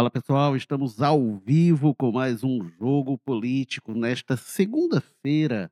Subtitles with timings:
[0.00, 5.70] Fala pessoal, estamos ao vivo com mais um jogo político nesta segunda-feira,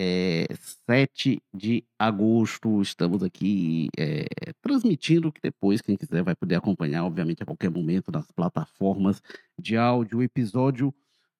[0.00, 0.46] é,
[0.88, 2.80] 7 de agosto.
[2.80, 4.24] Estamos aqui é,
[4.62, 9.20] transmitindo que depois, quem quiser, vai poder acompanhar, obviamente, a qualquer momento nas plataformas
[9.60, 10.94] de áudio, o episódio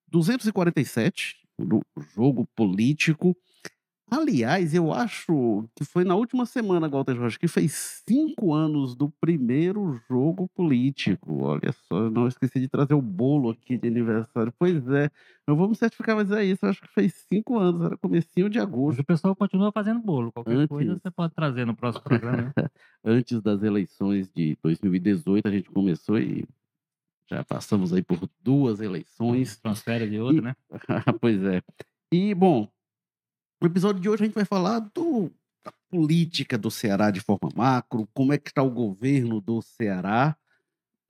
[0.09, 1.81] 247 do
[2.13, 3.37] jogo político.
[4.11, 9.09] Aliás, eu acho que foi na última semana, Walter Jorge, que fez cinco anos do
[9.21, 11.45] primeiro jogo político.
[11.45, 14.53] Olha só, eu não esqueci de trazer o bolo aqui de aniversário.
[14.59, 15.11] Pois é,
[15.47, 16.67] não vamos certificar, mas é isso.
[16.67, 19.01] Eu acho que fez cinco anos, era comecinho de Mas agosto.
[19.01, 20.33] o pessoal continua fazendo bolo.
[20.33, 21.03] Qualquer coisa Antes.
[21.03, 22.53] você pode trazer no próximo programa.
[22.57, 22.69] né?
[23.05, 26.45] Antes das eleições de 2018, a gente começou e
[27.29, 29.57] já passamos aí por duas eleições.
[29.57, 30.57] Transfere de outra, né?
[31.21, 31.63] pois é.
[32.13, 32.69] E, bom,
[33.61, 35.31] no episódio de hoje a gente vai falar do,
[35.63, 40.37] da política do Ceará de forma macro, como é que está o governo do Ceará.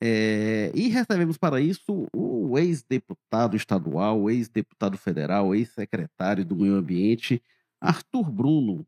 [0.02, 7.42] É, e recebemos para isso o ex-deputado estadual, ex-deputado federal, ex-secretário do Meio Ambiente,
[7.80, 8.86] Arthur Bruno,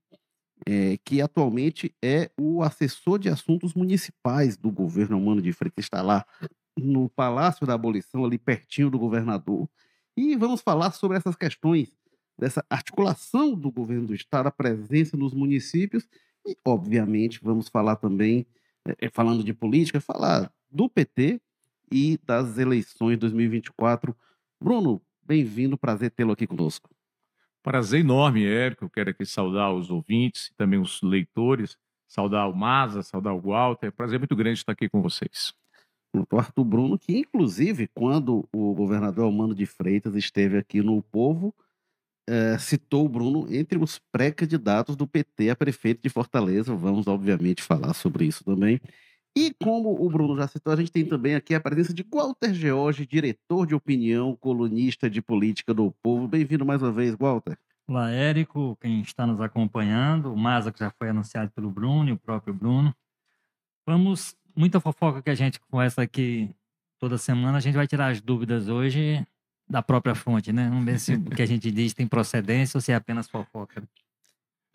[0.66, 6.00] é, que atualmente é o assessor de assuntos municipais do governo Humano de Freitas, está
[6.00, 6.24] lá
[6.76, 9.68] no Palácio da Abolição, ali pertinho do governador.
[10.16, 11.92] E vamos falar sobre essas questões
[12.38, 16.08] dessa articulação do governo do estado, a presença nos municípios
[16.46, 18.46] e, obviamente, vamos falar também,
[18.86, 21.40] eh, falando de política, falar do PT
[21.90, 24.16] e das eleições de 2024.
[24.60, 26.90] Bruno, bem-vindo, prazer tê-lo aqui conosco.
[27.62, 28.84] Prazer enorme, Érico.
[28.84, 31.76] Eu quero aqui saudar os ouvintes e também os leitores,
[32.08, 33.92] saudar o Maza, saudar o Walter.
[33.92, 35.54] Prazer muito grande estar aqui com vocês.
[36.12, 41.54] O Arthur Bruno, que inclusive, quando o governador Almano de Freitas esteve aqui no Povo,
[42.28, 46.74] eh, citou o Bruno entre os pré-candidatos do PT a prefeito de Fortaleza.
[46.74, 48.80] Vamos, obviamente, falar sobre isso também.
[49.36, 52.52] E como o Bruno já citou, a gente tem também aqui a presença de Walter
[52.52, 56.28] George, diretor de opinião, colunista de política do Povo.
[56.28, 57.58] Bem-vindo mais uma vez, Walter.
[57.88, 62.12] Olá, Érico, quem está nos acompanhando, o Maza, que já foi anunciado pelo Bruno e
[62.12, 62.94] o próprio Bruno.
[63.86, 66.54] Vamos, muita fofoca que a gente conversa aqui
[67.00, 69.26] toda semana, a gente vai tirar as dúvidas hoje
[69.72, 70.68] da própria fonte, né?
[70.68, 73.82] Vamos ver se o que a gente diz tem procedência ou se é apenas fofoca.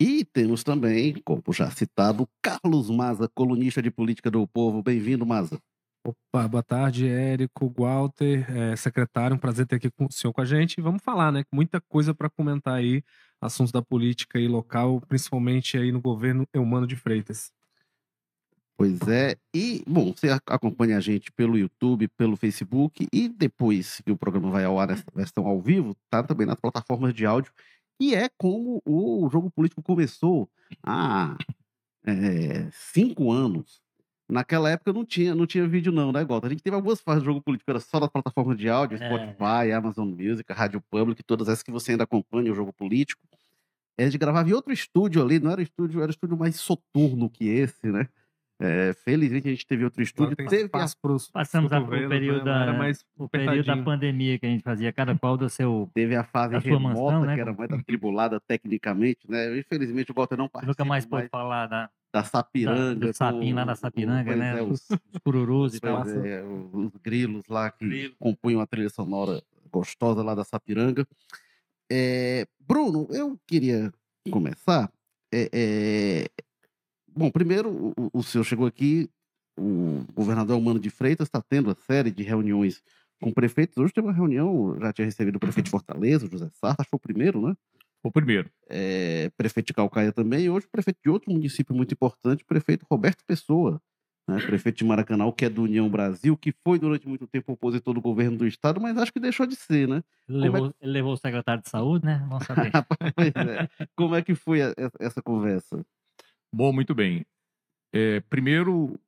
[0.00, 4.82] E temos também, como já citado, Carlos Maza, colunista de política do Povo.
[4.82, 5.56] Bem-vindo, Maza.
[6.04, 10.40] Opa, boa tarde, Érico, Walter, eh, secretário, um prazer ter aqui com o senhor com
[10.40, 10.78] a gente.
[10.78, 11.44] E vamos falar, né?
[11.52, 13.02] Muita coisa para comentar aí,
[13.40, 17.52] assuntos da política aí local, principalmente aí no governo Eumano de Freitas.
[18.78, 19.34] Pois é.
[19.52, 24.16] E, bom, você ac- acompanha a gente pelo YouTube, pelo Facebook e depois que o
[24.16, 27.52] programa vai ao ar nessa versão ao vivo, tá também nas plataformas de áudio.
[28.00, 30.48] E é como o jogo político começou
[30.80, 31.36] há
[32.06, 33.82] é, cinco anos.
[34.30, 36.46] Naquela época não tinha, não tinha vídeo, não, né, Gota?
[36.46, 39.08] A gente teve algumas fases de jogo político, era só das plataformas de áudio, É.
[39.08, 43.26] Spotify, Amazon Music, Rádio Public, todas essas que você ainda acompanha o jogo político.
[43.98, 47.28] É, A gente gravava em outro estúdio ali, não era estúdio, era estúdio mais soturno
[47.28, 48.08] que esse, né?
[48.60, 50.34] É, felizmente a gente teve outro estúdio.
[50.34, 52.66] Teve espaço pros, Passamos a- o período né?
[52.66, 55.88] Da- mais O período da pandemia que a gente fazia, cada qual do seu.
[55.94, 59.56] Teve a fase Da sua remota, mansão, né, que era mais atribulada tecnicamente, né?
[59.58, 62.94] Infelizmente o Walter não participa Nunca mais pôde falar da, da Sapiranga.
[63.06, 64.58] do sapinho lá da Sapiranga, né?
[64.58, 66.02] é, os, os cururus e tal.
[66.08, 68.14] é, os grilos lá que Grilo.
[68.18, 69.40] compunham a trilha sonora
[69.70, 71.06] gostosa lá da Sapiranga.
[71.90, 73.92] É, Bruno, eu queria
[74.32, 74.90] começar.
[75.32, 76.28] é, é,
[77.18, 79.10] bom, primeiro, o, o- senhor chegou aqui,
[79.58, 82.82] o governador Humano de Freitas está tendo a série de reuniões
[83.20, 83.76] com prefeitos.
[83.76, 86.86] Hoje teve uma reunião, já tinha recebido o prefeito de Fortaleza, o José Sarta, acho
[86.86, 87.54] que foi o primeiro, né?
[88.02, 88.48] O primeiro.
[88.70, 92.46] é, prefeito de Calcaia também, e hoje o prefeito de outro município muito importante, o
[92.46, 93.82] prefeito Roberto Pessoa,
[94.28, 97.92] né, prefeito de Maracanã, que é do União Brasil, que foi durante muito tempo opositor
[97.94, 100.02] do governo do estado, mas acho que deixou de ser, né?
[100.28, 102.24] Ele é levou, ele levou o secretário de saúde, né?
[102.28, 102.70] Vamos saber.
[103.16, 103.68] Pois é.
[103.96, 104.60] Como é que foi
[105.00, 105.84] essa conversa?
[106.52, 107.24] Bom, muito bem.
[107.92, 108.98] É, primeiro,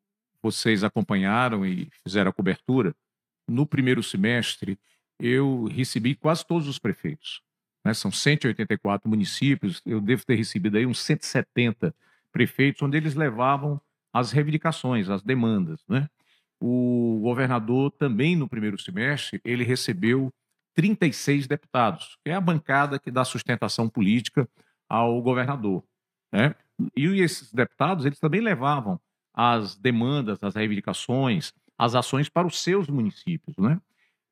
[0.42, 2.94] vocês acompanharam e fizeram a cobertura.
[3.48, 4.78] No primeiro semestre,
[5.18, 7.42] eu recebi quase todos os prefeitos.
[7.84, 7.94] né?
[7.94, 11.94] São 184 municípios, eu devo ter recebido aí uns 170
[12.32, 13.80] prefeitos, onde eles levavam
[14.12, 15.84] as reivindicações, as demandas.
[15.88, 16.08] Né?
[16.60, 20.32] O governador também, no primeiro semestre, ele recebeu
[20.74, 24.48] 36 deputados, que é a bancada que dá sustentação política
[24.88, 25.84] ao governador.
[26.32, 26.54] Né?
[26.96, 28.98] E esses deputados, eles também levavam
[29.32, 33.80] as demandas, as reivindicações, as ações para os seus municípios, né?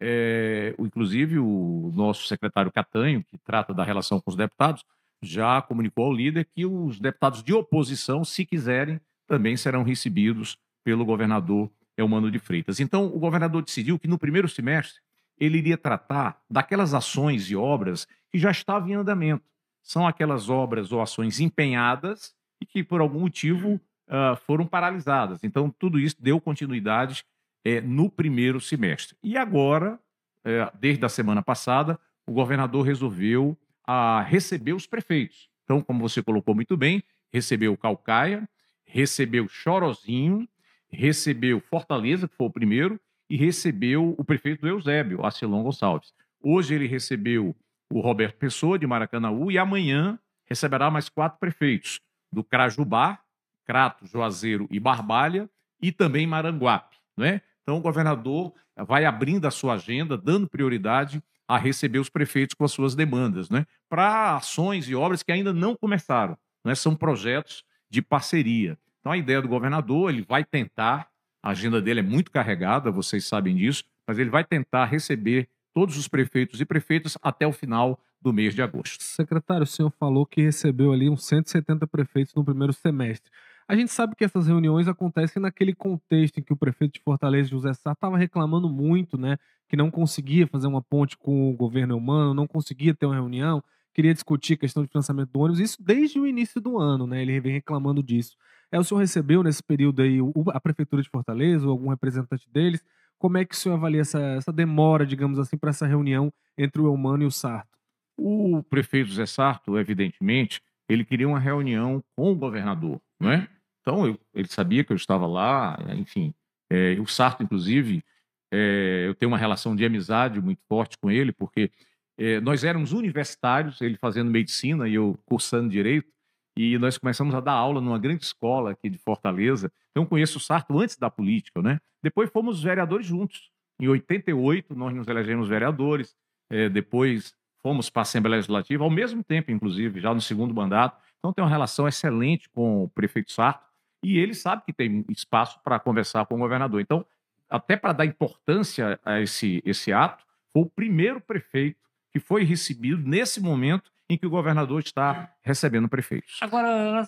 [0.00, 4.84] É, inclusive, o nosso secretário Catanho, que trata da relação com os deputados,
[5.20, 11.04] já comunicou ao líder que os deputados de oposição, se quiserem, também serão recebidos pelo
[11.04, 12.78] governador Elmano de Freitas.
[12.78, 15.00] Então, o governador decidiu que no primeiro semestre
[15.38, 19.44] ele iria tratar daquelas ações e obras que já estavam em andamento.
[19.82, 25.44] São aquelas obras ou ações empenhadas e que, por algum motivo, uh, foram paralisadas.
[25.44, 27.24] Então, tudo isso deu continuidade
[27.64, 29.16] é, no primeiro semestre.
[29.22, 29.98] E agora,
[30.44, 33.56] é, desde a semana passada, o governador resolveu
[33.86, 35.48] a, receber os prefeitos.
[35.64, 37.02] Então, como você colocou muito bem,
[37.32, 38.48] recebeu Calcaia,
[38.84, 40.48] recebeu Chorozinho,
[40.90, 46.14] recebeu Fortaleza, que foi o primeiro, e recebeu o prefeito Eusébio, Acilon Gonçalves.
[46.40, 47.54] Hoje ele recebeu
[47.92, 52.00] o Roberto Pessoa, de Maracanaú, e amanhã receberá mais quatro prefeitos,
[52.32, 53.18] do Crajubá,
[53.64, 55.48] Crato, Juazeiro e Barbalha,
[55.80, 56.96] e também Maranguape.
[57.16, 57.40] Né?
[57.62, 62.64] Então, o governador vai abrindo a sua agenda, dando prioridade a receber os prefeitos com
[62.64, 63.66] as suas demandas, né?
[63.88, 66.36] para ações e obras que ainda não começaram.
[66.64, 66.74] Né?
[66.74, 68.78] São projetos de parceria.
[69.00, 71.08] Então, a ideia do governador, ele vai tentar,
[71.42, 75.96] a agenda dele é muito carregada, vocês sabem disso, mas ele vai tentar receber todos
[75.96, 79.02] os prefeitos e prefeitas até o final do mês de agosto.
[79.02, 83.30] Secretário, o senhor falou que recebeu ali uns 170 prefeitos no primeiro semestre.
[83.66, 87.50] A gente sabe que essas reuniões acontecem naquele contexto em que o prefeito de Fortaleza,
[87.50, 89.36] José Sá, estava reclamando muito, né?
[89.68, 93.62] Que não conseguia fazer uma ponte com o governo humano, não conseguia ter uma reunião,
[93.92, 97.20] queria discutir a questão de financiamento do ônibus, isso desde o início do ano, né?
[97.20, 98.36] Ele vem reclamando disso.
[98.72, 100.18] É, o senhor recebeu nesse período aí
[100.48, 102.82] a prefeitura de Fortaleza ou algum representante deles?
[103.18, 106.80] Como é que o senhor avalia essa, essa demora, digamos assim, para essa reunião entre
[106.80, 107.77] o Eumano e o Sarto?
[108.18, 113.48] O prefeito José Sarto, evidentemente, ele queria uma reunião com o governador, não é?
[113.80, 116.34] Então, eu, ele sabia que eu estava lá, enfim.
[116.70, 118.04] É, o Sarto, inclusive,
[118.52, 121.70] é, eu tenho uma relação de amizade muito forte com ele, porque
[122.18, 126.10] é, nós éramos universitários, ele fazendo medicina e eu cursando direito,
[126.56, 129.70] e nós começamos a dar aula numa grande escola aqui de Fortaleza.
[129.92, 131.78] Então, conheço o Sarto antes da política, né?
[132.02, 133.50] Depois fomos vereadores juntos.
[133.80, 136.16] Em 88, nós nos elegemos vereadores,
[136.50, 137.32] é, depois
[137.62, 140.98] fomos para a Assembleia Legislativa, ao mesmo tempo, inclusive, já no segundo mandato.
[141.18, 143.66] Então, tem uma relação excelente com o prefeito Sarto
[144.02, 146.80] e ele sabe que tem espaço para conversar com o governador.
[146.80, 147.04] Então,
[147.48, 151.78] até para dar importância a esse, esse ato, foi o primeiro prefeito
[152.12, 156.38] que foi recebido nesse momento em que o governador está recebendo prefeitos.
[156.40, 157.04] Agora,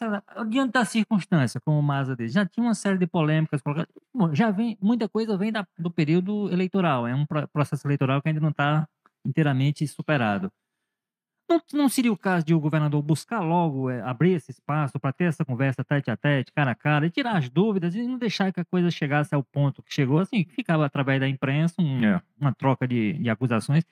[0.49, 3.63] diante da circunstância, como o Maza diz, já tinha uma série de polêmicas,
[4.33, 8.41] já vem, muita coisa vem da, do período eleitoral, é um processo eleitoral que ainda
[8.41, 8.87] não está
[9.25, 10.51] inteiramente superado.
[11.51, 15.13] Não, não seria o caso de o governador buscar logo é, abrir esse espaço para
[15.13, 18.19] ter essa conversa tete a tete, cara a cara, e tirar as dúvidas e não
[18.19, 21.75] deixar que a coisa chegasse ao ponto que chegou, assim, que ficava através da imprensa,
[21.81, 22.23] um, é.
[22.41, 23.85] uma troca de, de acusações.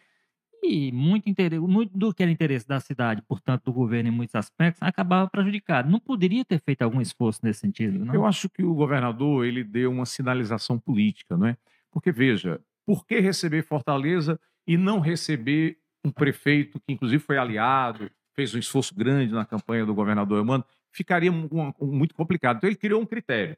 [0.62, 4.36] E muito, interesse, muito do que era interesse da cidade, portanto, do governo em muitos
[4.36, 5.90] aspectos, acabava prejudicado.
[5.90, 8.14] Não poderia ter feito algum esforço nesse sentido, não?
[8.14, 11.56] Eu acho que o governador ele deu uma sinalização política, não é?
[11.90, 14.38] Porque, veja, por que receber Fortaleza
[14.68, 19.86] e não receber um prefeito que, inclusive, foi aliado, fez um esforço grande na campanha
[19.86, 22.58] do governador Emmanuel, ficaria muito complicado.
[22.58, 23.56] Então, ele criou um critério.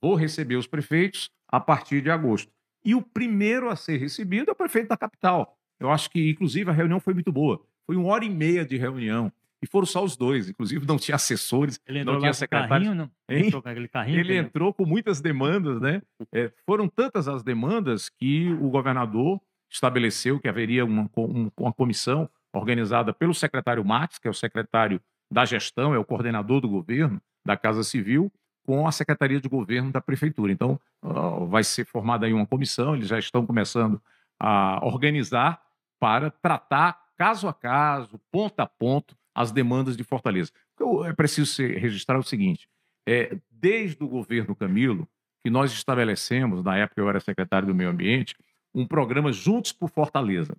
[0.00, 2.52] Vou receber os prefeitos a partir de agosto.
[2.84, 5.56] E o primeiro a ser recebido é o prefeito da capital.
[5.80, 7.64] Eu acho que, inclusive, a reunião foi muito boa.
[7.86, 9.32] Foi uma hora e meia de reunião.
[9.62, 10.48] E foram só os dois.
[10.50, 12.88] Inclusive, não tinha assessores, ele não tinha secretários.
[12.88, 13.10] Carrinho, não?
[13.28, 16.02] Ele, entrou com aquele carrinho, ele entrou com muitas demandas, né?
[16.32, 19.40] É, foram tantas as demandas que o governador
[19.72, 21.10] estabeleceu que haveria uma,
[21.56, 25.00] uma comissão organizada pelo secretário Matos, que é o secretário
[25.30, 28.30] da gestão, é o coordenador do governo da Casa Civil,
[28.64, 30.52] com a Secretaria de Governo da Prefeitura.
[30.52, 30.78] Então,
[31.48, 34.00] vai ser formada aí uma comissão, eles já estão começando
[34.38, 35.60] a organizar
[35.98, 40.52] para tratar caso a caso, ponto a ponto, as demandas de Fortaleza.
[41.06, 42.68] É preciso registrar o seguinte:
[43.08, 45.08] é, desde o governo Camilo,
[45.42, 48.36] que nós estabelecemos, na época eu era secretário do Meio Ambiente,
[48.74, 50.56] um programa Juntos por Fortaleza.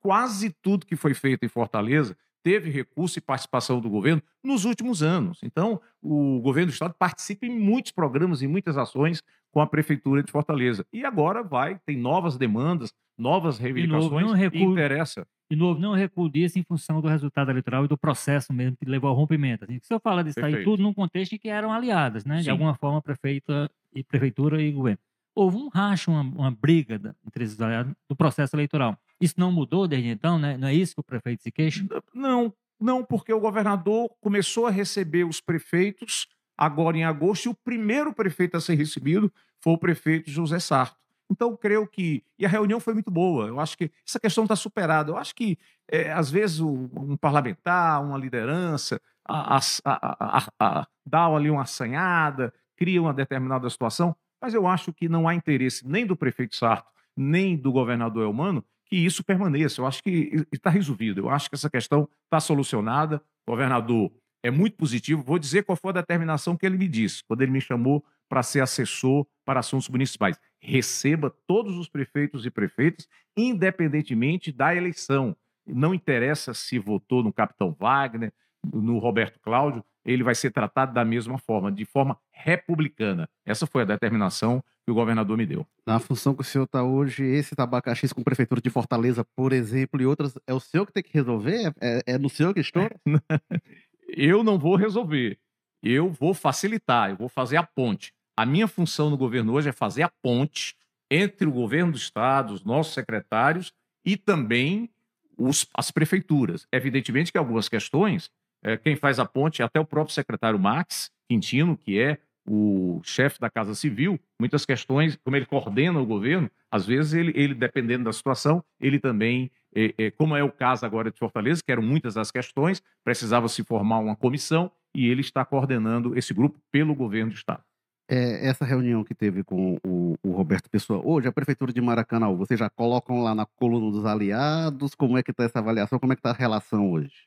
[0.00, 5.02] Quase tudo que foi feito em Fortaleza teve recurso e participação do governo nos últimos
[5.02, 5.40] anos.
[5.42, 9.20] Então, o governo do estado participa em muitos programas e muitas ações
[9.50, 10.86] com a prefeitura de Fortaleza.
[10.92, 15.26] E agora vai, tem novas demandas, novas reivindicações novo, recuo, e interessa.
[15.50, 18.84] De novo, não recuo disso em função do resultado eleitoral e do processo mesmo que
[18.84, 19.64] levou ao rompimento.
[19.64, 22.38] Assim, se eu falar disso aí tudo num contexto em que eram aliadas, né?
[22.38, 22.44] Sim.
[22.44, 25.00] De alguma forma, prefeita e prefeitura e governo
[25.36, 28.98] houve um racho, uma, uma briga entre os aliados do processo eleitoral.
[29.20, 30.56] Isso não mudou desde então, né?
[30.56, 31.86] Não é isso que o prefeito se queixa?
[32.14, 36.26] Não, não, porque o governador começou a receber os prefeitos
[36.56, 39.30] agora em agosto e o primeiro prefeito a ser recebido
[39.62, 40.96] foi o prefeito José Sarto.
[41.30, 42.24] Então, creio que.
[42.38, 43.48] E a reunião foi muito boa.
[43.48, 45.10] Eu acho que essa questão está superada.
[45.10, 51.50] Eu acho que, é, às vezes, um parlamentar, uma liderança, a, a, a, dá ali
[51.50, 54.14] uma assanhada, cria uma determinada situação,
[54.46, 58.64] Mas eu acho que não há interesse nem do prefeito Sarto, nem do governador Elmano
[58.84, 59.80] que isso permaneça.
[59.80, 61.18] Eu acho que está resolvido.
[61.18, 63.20] Eu acho que essa questão está solucionada.
[63.44, 64.12] O governador
[64.44, 65.20] é muito positivo.
[65.20, 68.40] Vou dizer qual foi a determinação que ele me disse quando ele me chamou para
[68.44, 70.38] ser assessor para assuntos municipais.
[70.60, 75.36] Receba todos os prefeitos e prefeitas, independentemente da eleição.
[75.66, 78.32] Não interessa se votou no capitão Wagner,
[78.72, 83.28] no Roberto Cláudio, ele vai ser tratado da mesma forma, de forma republicana.
[83.44, 85.66] Essa foi a determinação que o governador me deu.
[85.84, 89.52] Na função que o senhor está hoje, esse tabacaxis com a prefeitura de Fortaleza, por
[89.52, 91.74] exemplo, e outras, é o senhor que tem que resolver?
[91.80, 92.88] É, é no senhor que estou?
[94.08, 95.38] eu não vou resolver.
[95.82, 98.12] Eu vou facilitar, eu vou fazer a ponte.
[98.36, 100.76] A minha função no governo hoje é fazer a ponte
[101.10, 103.72] entre o governo do Estado, os nossos secretários
[104.04, 104.88] e também
[105.36, 106.66] os, as prefeituras.
[106.70, 108.30] Evidentemente que algumas questões,
[108.66, 113.00] é, quem faz a ponte é até o próprio secretário Max Quintino, que é o
[113.04, 117.54] chefe da Casa Civil, muitas questões, como ele coordena o governo, às vezes ele, ele
[117.54, 121.70] dependendo da situação, ele também, é, é, como é o caso agora de Fortaleza, que
[121.70, 126.58] eram muitas das questões, precisava se formar uma comissão e ele está coordenando esse grupo
[126.70, 127.62] pelo governo do Estado.
[128.08, 132.32] É, essa reunião que teve com o, o, Roberto Pessoa, hoje a Prefeitura de Maracanã,
[132.34, 136.12] vocês já colocam lá na coluna dos aliados, como é que está essa avaliação, como
[136.12, 137.26] é que está a relação hoje?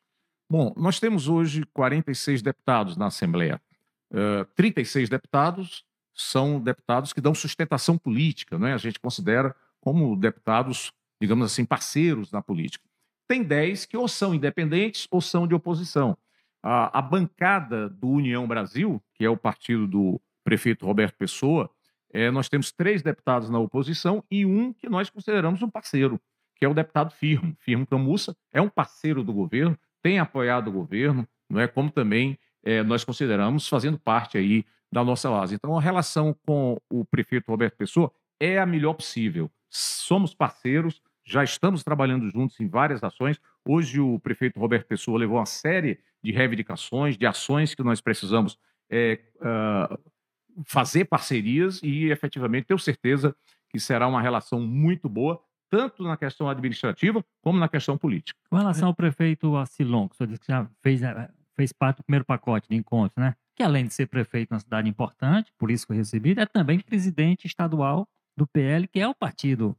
[0.50, 3.62] Bom, nós temos hoje 46 deputados na Assembleia.
[4.56, 8.74] 36 deputados são deputados que dão sustentação política, né?
[8.74, 10.92] a gente considera como deputados,
[11.22, 12.84] digamos assim, parceiros na política.
[13.28, 16.18] Tem 10 que ou são independentes ou são de oposição.
[16.64, 21.70] A, a bancada do União Brasil, que é o partido do prefeito Roberto Pessoa,
[22.12, 26.20] é, nós temos três deputados na oposição e um que nós consideramos um parceiro,
[26.56, 27.56] que é o deputado Firmo.
[27.60, 32.38] Firmo Camussa é um parceiro do governo, tem apoiado o governo, não é como também
[32.64, 35.56] é, nós consideramos fazendo parte aí da nossa base.
[35.56, 39.52] Então, a relação com o prefeito Roberto Pessoa é a melhor possível.
[39.70, 43.40] Somos parceiros, já estamos trabalhando juntos em várias ações.
[43.64, 48.58] Hoje, o prefeito Roberto Pessoa levou uma série de reivindicações, de ações que nós precisamos
[48.90, 50.00] é, uh,
[50.66, 53.36] fazer parcerias e, efetivamente, tenho certeza
[53.70, 58.40] que será uma relação muito boa, tanto na questão administrativa como na questão política.
[58.50, 61.98] Com relação ao prefeito Acilon, que o senhor disse que já fez é, fez parte
[61.98, 63.36] do primeiro pacote de encontro, né?
[63.54, 67.46] Que além de ser prefeito uma cidade importante, por isso foi recebido, é também presidente
[67.46, 68.08] estadual
[68.38, 69.76] do PL, que é o partido,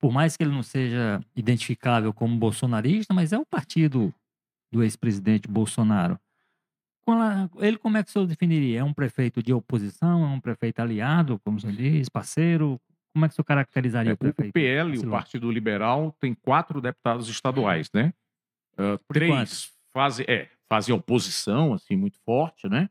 [0.00, 4.12] por mais que ele não seja identificável como bolsonarista, mas é o partido
[4.72, 6.18] do ex-presidente Bolsonaro.
[7.58, 8.80] Ele, como é que o senhor definiria?
[8.80, 10.24] É um prefeito de oposição?
[10.24, 12.80] É um prefeito aliado, como você diz, parceiro?
[13.14, 14.50] Como é que o senhor caracterizaria é, o prefeito?
[14.50, 18.12] O PL, o Partido Liberal, tem quatro deputados estaduais, né?
[18.72, 22.90] Uh, três fazem, é, fazem oposição assim muito forte, né?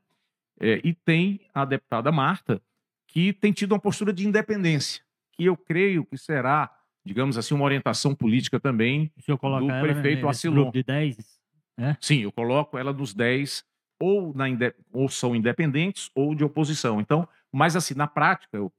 [0.61, 2.61] É, e tem a deputada Marta,
[3.05, 5.03] que tem tido uma postura de independência,
[5.33, 6.73] que eu creio que será,
[7.05, 9.37] digamos assim, uma orientação política também do
[9.81, 10.71] prefeito Acilon.
[10.71, 11.17] de 10?
[11.77, 11.97] É?
[11.99, 13.65] Sim, eu coloco ela dos 10
[13.99, 14.45] ou, na,
[14.93, 17.01] ou são independentes ou de oposição.
[17.01, 18.71] Então, mas assim, na prática, eu,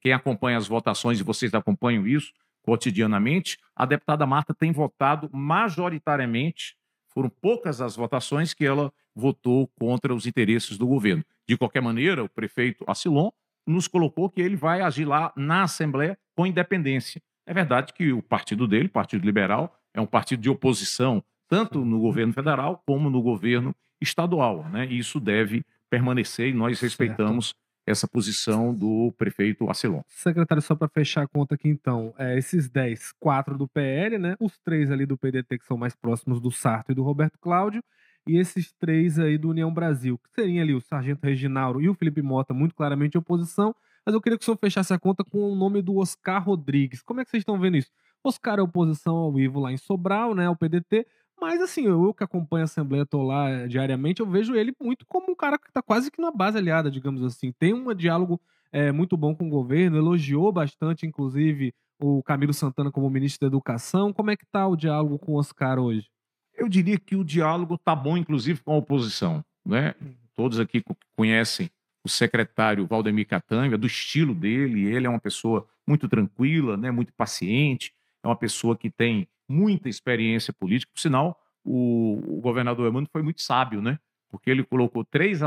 [0.00, 6.76] quem acompanha as votações, e vocês acompanham isso cotidianamente, a deputada Marta tem votado majoritariamente
[7.18, 11.24] foram poucas as votações que ela votou contra os interesses do governo.
[11.48, 13.30] De qualquer maneira, o prefeito Acilon
[13.66, 17.20] nos colocou que ele vai agir lá na Assembleia com independência.
[17.44, 21.84] É verdade que o partido dele, o Partido Liberal, é um partido de oposição, tanto
[21.84, 24.68] no governo federal como no governo estadual.
[24.68, 24.86] Né?
[24.86, 30.02] E isso deve permanecer e nós respeitamos certo essa posição do prefeito Acilon.
[30.08, 34.36] Secretário, só para fechar a conta aqui então, é, esses 10, quatro do PL, né?
[34.38, 37.82] Os três ali do PDT que são mais próximos do Sarto e do Roberto Cláudio,
[38.26, 41.94] e esses três aí do União Brasil, que seriam ali o Sargento Reginaldo e o
[41.94, 45.50] Felipe Mota, muito claramente oposição, mas eu queria que o senhor fechasse a conta com
[45.50, 47.02] o nome do Oscar Rodrigues.
[47.02, 47.90] Como é que vocês estão vendo isso?
[48.22, 51.06] Oscar é oposição ao Ivo lá em Sobral, né, ao PDT,
[51.40, 55.06] mas assim, eu que acompanho a Assembleia, tô lá eh, diariamente, eu vejo ele muito
[55.06, 57.52] como um cara que está quase que na base aliada, digamos assim.
[57.52, 58.40] Tem um diálogo
[58.72, 63.46] é, muito bom com o governo, elogiou bastante, inclusive, o Camilo Santana como ministro da
[63.46, 64.12] Educação.
[64.12, 66.08] Como é que está o diálogo com o Oscar hoje?
[66.54, 69.44] Eu diria que o diálogo está bom, inclusive, com a oposição.
[69.64, 69.94] Né?
[70.34, 70.82] Todos aqui
[71.16, 71.70] conhecem
[72.04, 76.90] o secretário Valdemir Catanga, do estilo dele, ele é uma pessoa muito tranquila, né?
[76.90, 77.92] muito paciente,
[78.22, 80.92] é uma pessoa que tem muita experiência política.
[80.94, 83.98] Por sinal, o, o governador Emmanuel foi muito sábio, né?
[84.28, 85.40] Porque ele colocou três,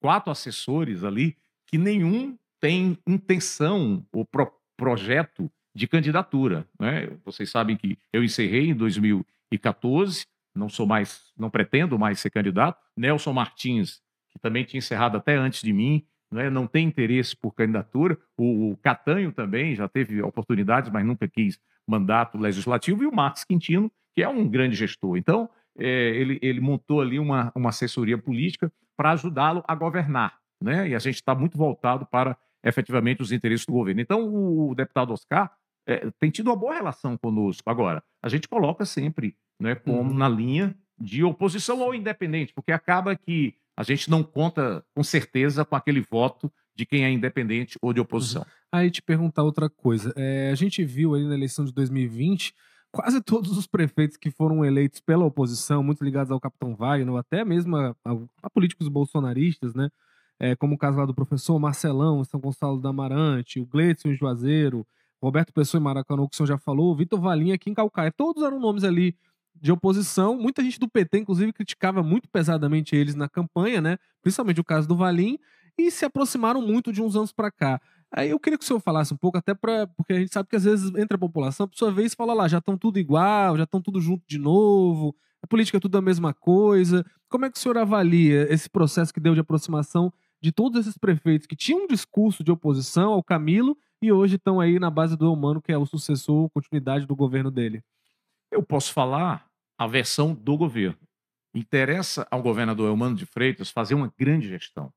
[0.00, 1.36] quatro assessores ali
[1.66, 6.66] que nenhum tem intenção ou pro, projeto de candidatura.
[6.78, 7.10] Né?
[7.24, 12.80] Vocês sabem que eu encerrei em 2014, não sou mais, não pretendo mais ser candidato.
[12.96, 17.52] Nelson Martins, que também tinha encerrado até antes de mim, né, não tem interesse por
[17.52, 18.18] candidatura.
[18.36, 23.02] O, o Catanho também já teve oportunidades, mas nunca quis mandato legislativo.
[23.02, 25.16] E o Marcos Quintino, que é um grande gestor.
[25.16, 25.48] Então,
[25.78, 30.38] é, ele, ele montou ali uma, uma assessoria política para ajudá-lo a governar.
[30.62, 30.88] Né?
[30.90, 34.00] E a gente está muito voltado para efetivamente os interesses do governo.
[34.00, 35.52] Então, o, deputado Oscar
[35.86, 37.68] é, tem tido uma boa relação conosco.
[37.68, 40.16] Agora, a gente coloca sempre né, como uhum.
[40.16, 45.64] na linha de oposição ou independente, porque acaba que a gente não conta com certeza
[45.64, 48.42] com aquele voto de quem é independente ou de oposição.
[48.42, 48.48] Uhum.
[48.72, 50.12] Aí te perguntar outra coisa.
[50.16, 52.52] É, a gente viu ali na eleição de 2020
[52.94, 57.18] quase todos os prefeitos que foram eleitos pela oposição, muito ligados ao Capitão Wagner, ou
[57.18, 58.12] até mesmo a, a,
[58.42, 59.88] a políticos bolsonaristas, né?
[60.38, 64.14] É, como o caso lá do professor Marcelão, São Gonçalo da Amarante, o Gleidson em
[64.14, 64.86] Juazeiro,
[65.20, 68.12] Roberto Pessoa em Maracanã, que o senhor já falou, Vitor Valinha aqui em Calcaia.
[68.12, 69.16] Todos eram nomes ali
[69.54, 70.36] de oposição.
[70.36, 73.96] Muita gente do PT, inclusive, criticava muito pesadamente eles na campanha, né?
[74.22, 75.38] Principalmente o caso do Valim,
[75.78, 77.80] e se aproximaram muito de uns anos para cá.
[78.12, 79.86] Aí eu queria que o senhor falasse um pouco, até para.
[79.88, 82.46] Porque a gente sabe que às vezes entra a população, por sua vez, fala lá,
[82.46, 86.02] já estão tudo igual, já estão tudo junto de novo, a política é tudo a
[86.02, 87.04] mesma coisa.
[87.28, 90.96] Como é que o senhor avalia esse processo que deu de aproximação de todos esses
[90.96, 95.16] prefeitos que tinham um discurso de oposição ao Camilo e hoje estão aí na base
[95.16, 97.82] do Humano, que é o sucessor, continuidade do governo dele?
[98.50, 100.98] Eu posso falar a versão do governo.
[101.54, 104.92] Interessa ao governador Elmano de Freitas fazer uma grande gestão.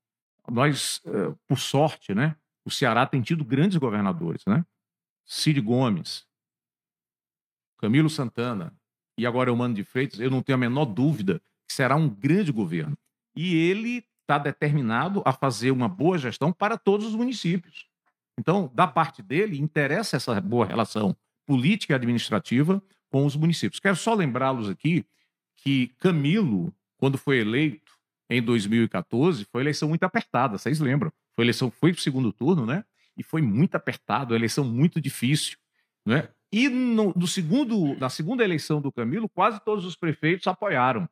[0.50, 2.36] Nós, eh, por sorte, né,
[2.66, 4.66] o Ceará tem tido grandes governadores, né?
[5.26, 6.26] Cid Gomes,
[7.78, 8.74] Camilo Santana
[9.18, 12.52] e agora Elmano de Freitas, eu não tenho a menor dúvida que será um grande
[12.52, 12.98] governo.
[13.36, 17.88] E ele está determinado a fazer uma boa gestão para todos os municípios.
[18.38, 23.80] Então, da parte dele, interessa essa boa relação política e administrativa com os municípios.
[23.80, 25.06] Quero só lembrá-los aqui
[25.56, 27.97] que Camilo, quando foi eleito
[28.30, 31.12] em 2014, foi eleição muito apertada, vocês lembram?
[31.36, 32.84] Foi eleição, foi para o segundo turno, né?
[33.16, 35.58] E foi muito apertado, eleição muito difícil,
[36.06, 36.30] né?
[36.52, 41.08] E no, no, segundo, na segunda eleição do Camilo, quase todos os prefeitos apoiaram.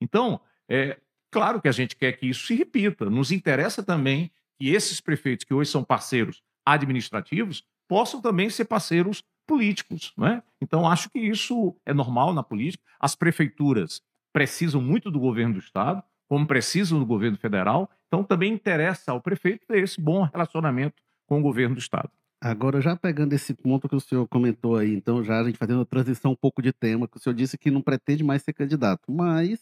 [0.00, 0.98] Então, é
[1.30, 3.08] claro que a gente quer que isso se repita.
[3.08, 9.22] Nos interessa também que esses prefeitos que hoje são parceiros administrativos possam também ser parceiros
[9.46, 10.12] políticos.
[10.16, 10.42] Né?
[10.60, 12.84] Então, acho que isso é normal na política.
[13.00, 17.90] As prefeituras precisam muito do governo do Estado, como precisam do governo federal.
[18.06, 22.10] Então, também interessa ao prefeito ter esse bom relacionamento com o governo do Estado.
[22.40, 25.80] Agora, já pegando esse ponto que o senhor comentou aí, então, já a gente fazendo
[25.80, 28.52] a transição um pouco de tema, que o senhor disse que não pretende mais ser
[28.52, 29.60] candidato, mas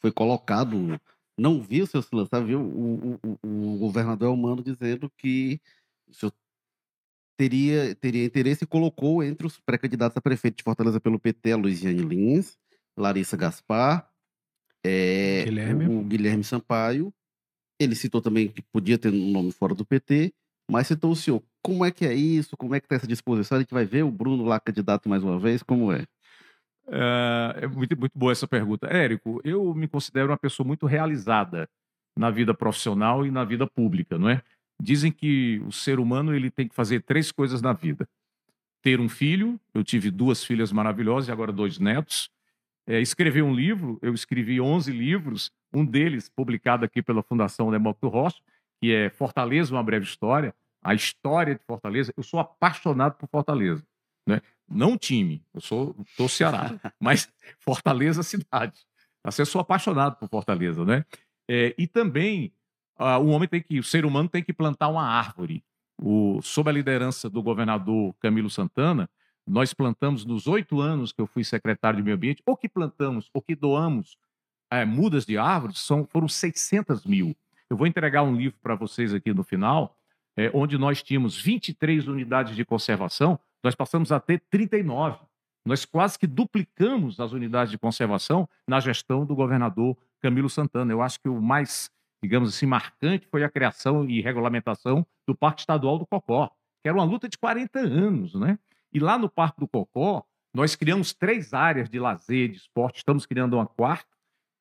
[0.00, 0.76] foi colocado,
[1.36, 5.60] não viu o senhor se lançar, viu o, o, o governador Elmano dizendo que
[6.08, 6.32] o senhor
[7.36, 11.56] teria, teria interesse e colocou entre os pré-candidatos a prefeito de Fortaleza pelo PT a
[11.56, 12.56] Luiziane Lins,
[12.96, 14.08] Larissa Gaspar,
[14.84, 15.86] é, Guilherme.
[15.86, 17.12] o Guilherme Sampaio.
[17.80, 20.32] Ele citou também que podia ter um nome fora do PT,
[20.70, 21.42] mas citou o senhor.
[21.62, 22.56] Como é que é isso?
[22.56, 23.56] Como é que está essa disposição?
[23.56, 25.62] A gente vai ver o Bruno lá candidato mais uma vez?
[25.62, 26.04] Como é?
[26.88, 28.86] É, é muito, muito boa essa pergunta.
[28.86, 31.68] Érico, eu me considero uma pessoa muito realizada
[32.16, 34.42] na vida profissional e na vida pública, não é?
[34.80, 38.08] Dizem que o ser humano ele tem que fazer três coisas na vida:
[38.82, 42.30] ter um filho, eu tive duas filhas maravilhosas e agora dois netos.
[42.86, 48.08] É, escrever um livro, eu escrevi 11 livros, um deles publicado aqui pela Fundação Demócrito
[48.08, 48.42] Rocha,
[48.80, 52.12] que é Fortaleza, uma breve história, a história de Fortaleza.
[52.16, 53.86] Eu sou apaixonado por Fortaleza,
[54.26, 54.40] né?
[54.68, 58.80] Não time, eu sou do Ceará, mas Fortaleza cidade.
[59.22, 61.04] Assim, eu sou apaixonado por Fortaleza, né?
[61.48, 62.52] É, e também
[62.98, 65.62] uh, o homem tem que, o ser humano tem que plantar uma árvore.
[66.00, 69.08] O, sob a liderança do governador Camilo Santana,
[69.46, 73.28] nós plantamos nos oito anos que eu fui secretário de meio ambiente, ou que plantamos,
[73.32, 74.16] ou que doamos
[74.70, 77.36] é, mudas de árvores, são, foram 600 mil.
[77.68, 79.96] Eu vou entregar um livro para vocês aqui no final,
[80.36, 85.18] é, onde nós tínhamos 23 unidades de conservação, nós passamos a ter 39.
[85.64, 90.92] Nós quase que duplicamos as unidades de conservação na gestão do governador Camilo Santana.
[90.92, 91.90] Eu acho que o mais
[92.22, 96.48] digamos assim, marcante foi a criação e regulamentação do Parque Estadual do Cocó,
[96.80, 98.58] que era uma luta de 40 anos, né?
[98.92, 100.24] E lá no Parque do Cocó,
[100.54, 104.10] nós criamos três áreas de lazer, de esporte, estamos criando uma quarta,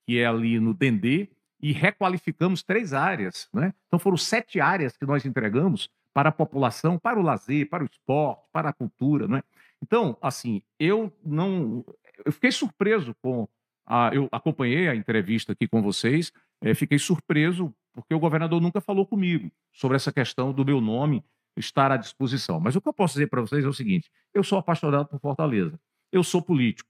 [0.06, 1.30] que é ali no Dendê,
[1.62, 3.74] e requalificamos três áreas, né?
[3.88, 7.86] Então foram sete áreas que nós entregamos para a população, para o lazer, para o
[7.86, 9.44] esporte, para a cultura, né?
[9.82, 11.86] Então, assim, eu não,
[12.26, 13.48] eu fiquei surpreso com
[13.86, 18.80] a, eu acompanhei a entrevista aqui com vocês é, fiquei surpreso porque o governador nunca
[18.80, 21.24] falou comigo sobre essa questão do meu nome
[21.58, 22.60] estar à disposição.
[22.60, 25.20] Mas o que eu posso dizer para vocês é o seguinte: eu sou apaixonado por
[25.20, 25.80] Fortaleza,
[26.12, 26.90] eu sou político.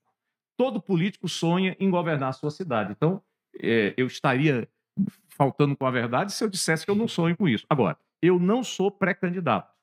[0.58, 2.91] Todo político sonha em governar a sua cidade.
[2.91, 3.21] Então,
[3.60, 4.67] é, eu estaria
[5.30, 7.65] faltando com a verdade se eu dissesse que eu não sonho com isso.
[7.69, 9.74] Agora, eu não sou pré-candidato.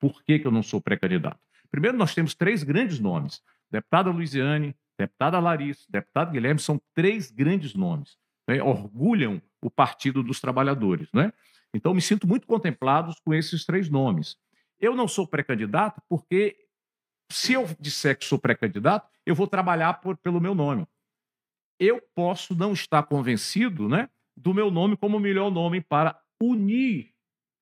[0.00, 1.38] Por que, que eu não sou pré-candidato?
[1.70, 7.74] Primeiro, nós temos três grandes nomes: deputada Luiziane, deputada Larissa, deputado Guilherme, são três grandes
[7.74, 8.16] nomes.
[8.48, 8.62] Né?
[8.62, 11.08] Orgulham o Partido dos Trabalhadores.
[11.12, 11.32] Né?
[11.74, 14.36] Então, me sinto muito contemplado com esses três nomes.
[14.80, 16.56] Eu não sou pré-candidato porque,
[17.30, 20.86] se eu disser que sou pré-candidato, eu vou trabalhar por, pelo meu nome.
[21.78, 27.12] Eu posso não estar convencido né, do meu nome como o melhor nome para unir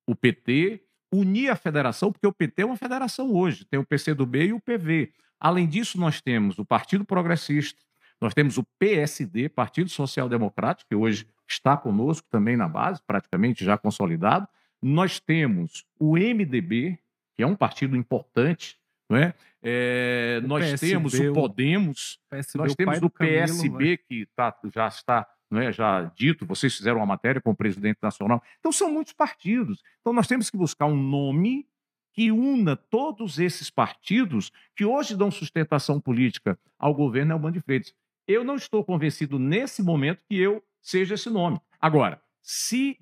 [0.06, 4.46] o PT, unir a federação, porque o PT é uma federação hoje, tem o PCdoB
[4.46, 5.12] e o PV.
[5.40, 7.80] Além disso, nós temos o Partido Progressista,
[8.20, 13.64] nós temos o PSD, Partido Social Democrático, que hoje está conosco também na base, praticamente
[13.64, 14.48] já consolidado.
[14.80, 16.98] Nós temos o MDB,
[17.34, 18.78] que é um partido importante,
[19.08, 19.34] não é?
[19.62, 24.56] é nós PSB, temos o Podemos, PSB, nós temos o, o PSB, Camilo, que tá,
[24.74, 28.42] já está não é, já dito, vocês fizeram uma matéria com o presidente nacional.
[28.58, 29.82] Então, são muitos partidos.
[30.00, 31.68] Então, nós temos que buscar um nome
[32.14, 37.94] que una todos esses partidos que hoje dão sustentação política ao governo Elman de Freitas.
[38.26, 41.60] Eu não estou convencido nesse momento que eu seja esse nome.
[41.80, 42.98] Agora, se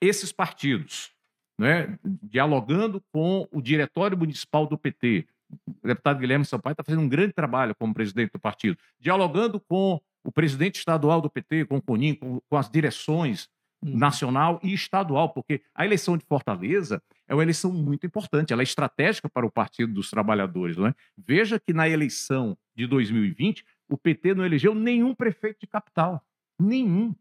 [0.00, 1.12] esses partidos,
[1.58, 5.26] né, dialogando com o diretório municipal do PT,
[5.66, 10.00] o deputado Guilherme Sampaio está fazendo um grande trabalho como presidente do partido, dialogando com
[10.24, 13.48] o presidente estadual do PT, com o Conin, com, com as direções
[13.82, 13.96] uhum.
[13.96, 18.64] nacional e estadual, porque a eleição de Fortaleza é uma eleição muito importante, ela é
[18.64, 20.76] estratégica para o Partido dos Trabalhadores.
[20.76, 20.94] Não é?
[21.16, 26.24] Veja que na eleição de 2020, o PT não elegeu nenhum prefeito de capital.
[26.58, 27.14] Nenhum.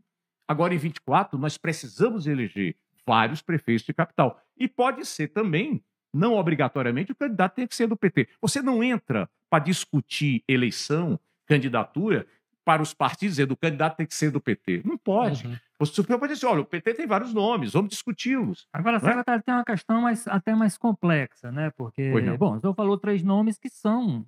[0.48, 4.42] Agora, em 24, nós precisamos eleger vários prefeitos de capital.
[4.58, 8.28] E pode ser também, não obrigatoriamente, o candidato tem que ser do PT.
[8.42, 12.26] Você não entra para discutir eleição, candidatura,
[12.66, 14.84] para os partidos, dizer do candidato tem que ser do PT.
[14.86, 15.46] Não pode.
[15.46, 15.56] Uhum.
[15.80, 18.68] Você pode dizer, olha, o PT tem vários nomes, vamos discuti-los.
[18.72, 19.40] Agora, é?
[19.42, 21.72] tem uma questão mais, até mais complexa, né?
[21.72, 24.26] Porque, bom, o senhor falou três nomes que são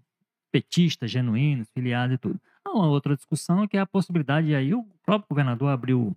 [0.52, 2.40] petistas, genuínos, filiados e tudo.
[2.68, 6.16] Uma outra discussão que é a possibilidade, e aí o próprio governador abriu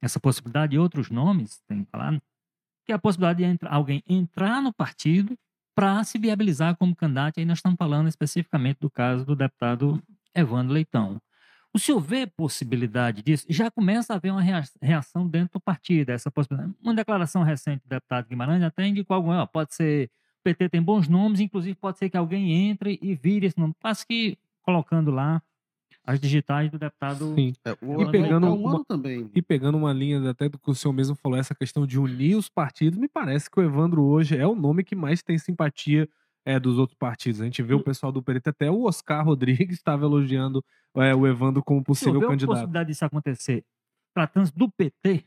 [0.00, 2.20] essa possibilidade e outros nomes, que falar,
[2.84, 5.36] que é a possibilidade de alguém entrar no partido
[5.74, 7.38] para se viabilizar como candidato.
[7.38, 10.02] Aí nós estamos falando especificamente do caso do deputado
[10.34, 11.20] Evandro Leitão.
[11.72, 13.46] O senhor vê possibilidade disso?
[13.48, 14.42] Já começa a haver uma
[14.80, 16.74] reação dentro do partido, essa possibilidade.
[16.82, 20.82] Uma declaração recente do deputado Guimarães até indicou algum, ó, pode ser, o PT tem
[20.82, 23.74] bons nomes, inclusive pode ser que alguém entre e vire esse nome.
[23.80, 25.42] Quase que colocando lá
[26.08, 27.34] as digitais do deputado.
[27.34, 27.52] Sim.
[27.62, 29.30] É, o e, pegando uma, também.
[29.34, 32.34] e pegando uma linha até do que o senhor mesmo falou, essa questão de unir
[32.34, 36.08] os partidos, me parece que o Evandro hoje é o nome que mais tem simpatia
[36.46, 37.42] é, dos outros partidos.
[37.42, 37.82] A gente vê o hum.
[37.82, 40.64] pessoal do PT, até o Oscar Rodrigues estava elogiando
[40.96, 42.52] é, o Evandro como possível candidato.
[42.52, 43.62] a possibilidade disso acontecer
[44.14, 45.26] tratando do PT?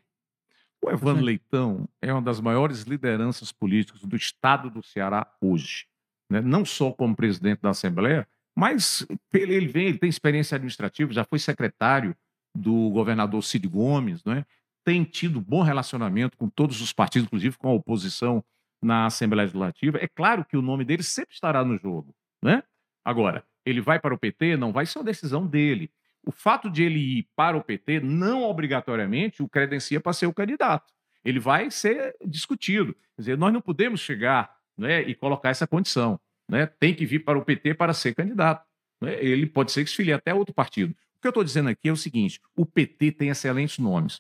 [0.84, 5.86] O Evandro Leitão é uma das maiores lideranças políticas do estado do Ceará hoje.
[6.28, 6.42] Né?
[6.42, 11.40] Não só como presidente da Assembleia, mas ele, vem, ele tem experiência administrativa, já foi
[11.40, 12.16] secretário
[12.54, 14.46] do governador Cid Gomes, né?
[14.84, 18.44] tem tido bom relacionamento com todos os partidos, inclusive com a oposição
[18.82, 20.00] na Assembleia Legislativa.
[20.02, 22.16] É claro que o nome dele sempre estará no jogo.
[22.42, 22.64] Né?
[23.06, 24.58] Agora, ele vai para o PT?
[24.58, 25.92] Não vai ser uma decisão dele.
[26.26, 30.34] O fato de ele ir para o PT não obrigatoriamente o credencia para ser o
[30.34, 30.92] candidato.
[31.24, 32.94] Ele vai ser discutido.
[33.16, 36.20] Quer dizer, nós não podemos chegar né, e colocar essa condição.
[36.52, 36.66] Né?
[36.66, 38.68] Tem que vir para o PT para ser candidato.
[39.00, 39.14] Né?
[39.24, 40.92] Ele pode ser que se filie até outro partido.
[40.92, 44.20] O que eu estou dizendo aqui é o seguinte: o PT tem excelentes nomes,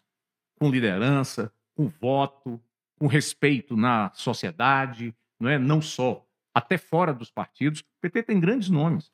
[0.58, 2.58] com liderança, com voto,
[2.98, 5.60] com respeito na sociedade, não é?
[5.60, 7.82] Não só até fora dos partidos.
[7.82, 9.12] O PT tem grandes nomes.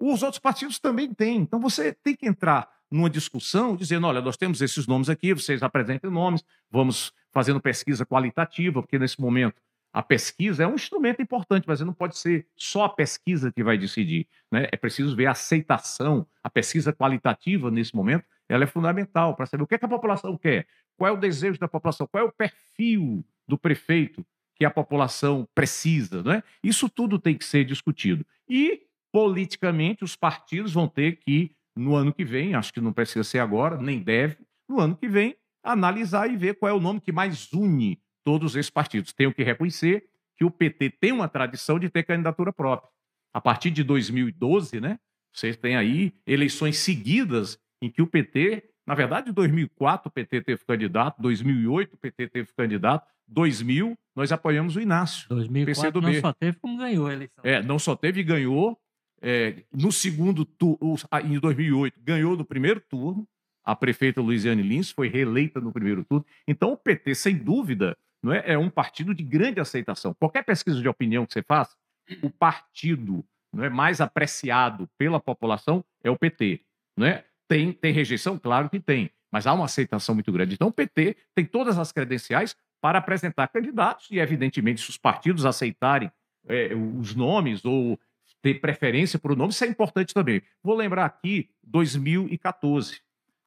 [0.00, 1.36] Os outros partidos também têm.
[1.36, 5.62] Então você tem que entrar numa discussão dizendo: olha, nós temos esses nomes aqui, vocês
[5.62, 9.62] apresentem nomes, vamos fazendo pesquisa qualitativa, porque nesse momento
[9.96, 13.78] a pesquisa é um instrumento importante, mas não pode ser só a pesquisa que vai
[13.78, 14.28] decidir.
[14.52, 14.68] Né?
[14.70, 19.62] É preciso ver a aceitação, a pesquisa qualitativa nesse momento, ela é fundamental para saber
[19.62, 20.66] o que, é que a população quer,
[20.98, 24.22] qual é o desejo da população, qual é o perfil do prefeito
[24.54, 26.22] que a população precisa.
[26.22, 26.42] Né?
[26.62, 28.22] Isso tudo tem que ser discutido.
[28.46, 33.24] E, politicamente, os partidos vão ter que, no ano que vem, acho que não precisa
[33.24, 34.36] ser agora, nem deve,
[34.68, 38.56] no ano que vem, analisar e ver qual é o nome que mais une todos
[38.56, 39.12] esses partidos.
[39.12, 42.90] Tenho que reconhecer que o PT tem uma tradição de ter candidatura própria.
[43.32, 44.98] A partir de 2012, né,
[45.32, 50.40] vocês têm aí eleições seguidas em que o PT, na verdade, em 2004 o PT
[50.40, 55.28] teve candidato, 2008 o PT teve candidato, 2000 nós apoiamos o Inácio.
[55.28, 57.44] 2004 não só teve como ganhou a eleição.
[57.44, 58.76] É, não só teve e ganhou.
[59.22, 63.26] É, no segundo turno, em 2008, ganhou no primeiro turno.
[63.64, 66.24] a prefeita Luiziane Lins foi reeleita no primeiro turno.
[66.46, 70.12] Então, o PT, sem dúvida, não é, é um partido de grande aceitação.
[70.14, 71.76] Qualquer pesquisa de opinião que você faça,
[72.22, 76.60] o partido não é mais apreciado pela população é o PT.
[76.96, 77.24] Não é?
[77.46, 78.36] Tem, tem rejeição?
[78.36, 80.54] Claro que tem, mas há uma aceitação muito grande.
[80.54, 85.46] Então, o PT tem todas as credenciais para apresentar candidatos e, evidentemente, se os partidos
[85.46, 86.10] aceitarem
[86.48, 87.98] é, os nomes ou
[88.42, 90.42] ter preferência por o nome, isso é importante também.
[90.62, 93.00] Vou lembrar aqui 2014,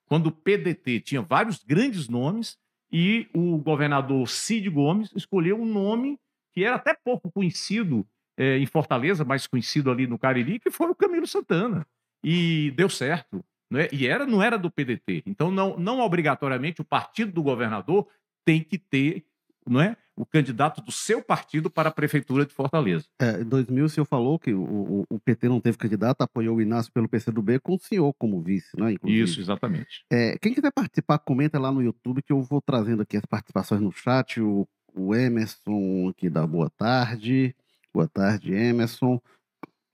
[0.05, 2.57] quando o PDT tinha vários grandes nomes
[2.91, 6.19] e o governador Cid Gomes escolheu um nome
[6.52, 10.89] que era até pouco conhecido é, em Fortaleza, mais conhecido ali no Cariri, que foi
[10.89, 11.86] o Camilo Santana.
[12.23, 13.43] E deu certo.
[13.69, 13.88] Né?
[13.91, 15.23] E era, não era do PDT.
[15.25, 18.08] Então, não, não obrigatoriamente o partido do governador
[18.43, 19.25] tem que ter
[19.69, 23.05] não é, o candidato do seu partido para a prefeitura de Fortaleza.
[23.21, 26.62] É, em 2000, o senhor falou que o, o, PT não teve candidato, apoiou o
[26.62, 28.91] Inácio pelo PCdoB com o senhor como vice, né?
[28.91, 29.23] Inclusive.
[29.23, 30.03] Isso, exatamente.
[30.12, 33.79] É, quem quiser participar, comenta lá no YouTube que eu vou trazendo aqui as participações
[33.79, 34.41] no chat.
[34.41, 37.55] O, o Emerson aqui da Boa Tarde.
[37.93, 39.21] Boa tarde, Emerson.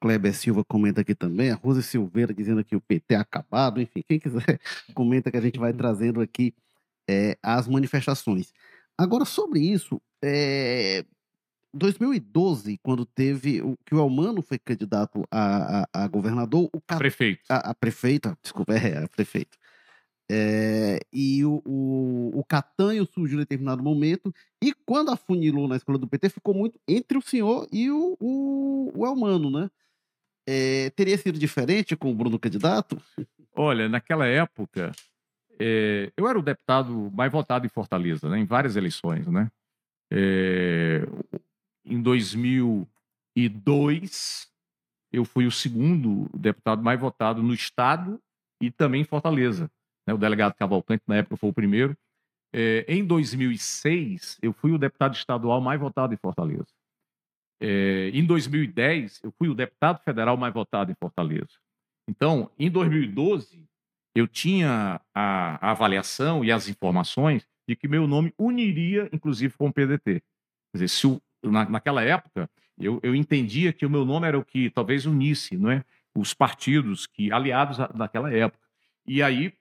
[0.02, 1.52] Kleber Silva comenta aqui também.
[1.52, 3.80] A Rose Silveira dizendo que o PT é acabado.
[3.80, 4.60] Enfim, quem quiser
[4.96, 6.52] comenta que a gente vai trazendo aqui
[7.08, 8.52] é, as manifestações.
[8.98, 11.06] Agora, sobre isso, é,
[11.74, 16.98] 2012, quando teve o que o Elmano foi candidato a, a, a governador, o Cat...
[16.98, 19.58] prefeito, a, a, prefeita, desculpa, é, a prefeito.
[20.32, 26.00] É, e o, o, o Catanho surgiu em determinado momento, e quando afunilou na escola
[26.00, 29.70] do PT, ficou muito entre o senhor e o, o, o Elmano, né?
[30.48, 33.02] É, teria sido diferente com o Bruno candidato?
[33.56, 34.92] Olha, naquela época,
[35.60, 39.28] é, eu era o deputado mais votado em Fortaleza, né, em várias eleições.
[39.28, 39.50] Né?
[40.12, 41.02] É,
[41.84, 44.50] em 2002,
[45.12, 48.20] eu fui o segundo deputado mais votado no Estado
[48.62, 49.70] e também em Fortaleza.
[50.08, 50.13] Né?
[50.13, 51.98] O delegado Cavalcante, na época, foi o primeiro.
[52.54, 56.68] É, em 2006, eu fui o deputado estadual mais votado em Fortaleza.
[57.62, 61.60] É, em 2010, eu fui o deputado federal mais votado em Fortaleza.
[62.08, 63.68] Então, em 2012,
[64.15, 69.67] eu tinha a, a, avaliação e as informações de que meu nome uniria, inclusive, com
[69.67, 70.21] o PDT.
[70.21, 70.21] Quer
[70.73, 74.43] dizer, se o, na, naquela época, eu, eu, entendia que o meu nome era o
[74.43, 75.84] que talvez unisse não é?
[76.15, 78.63] os partidos que aliados a, naquela época.
[79.08, 79.54] E aí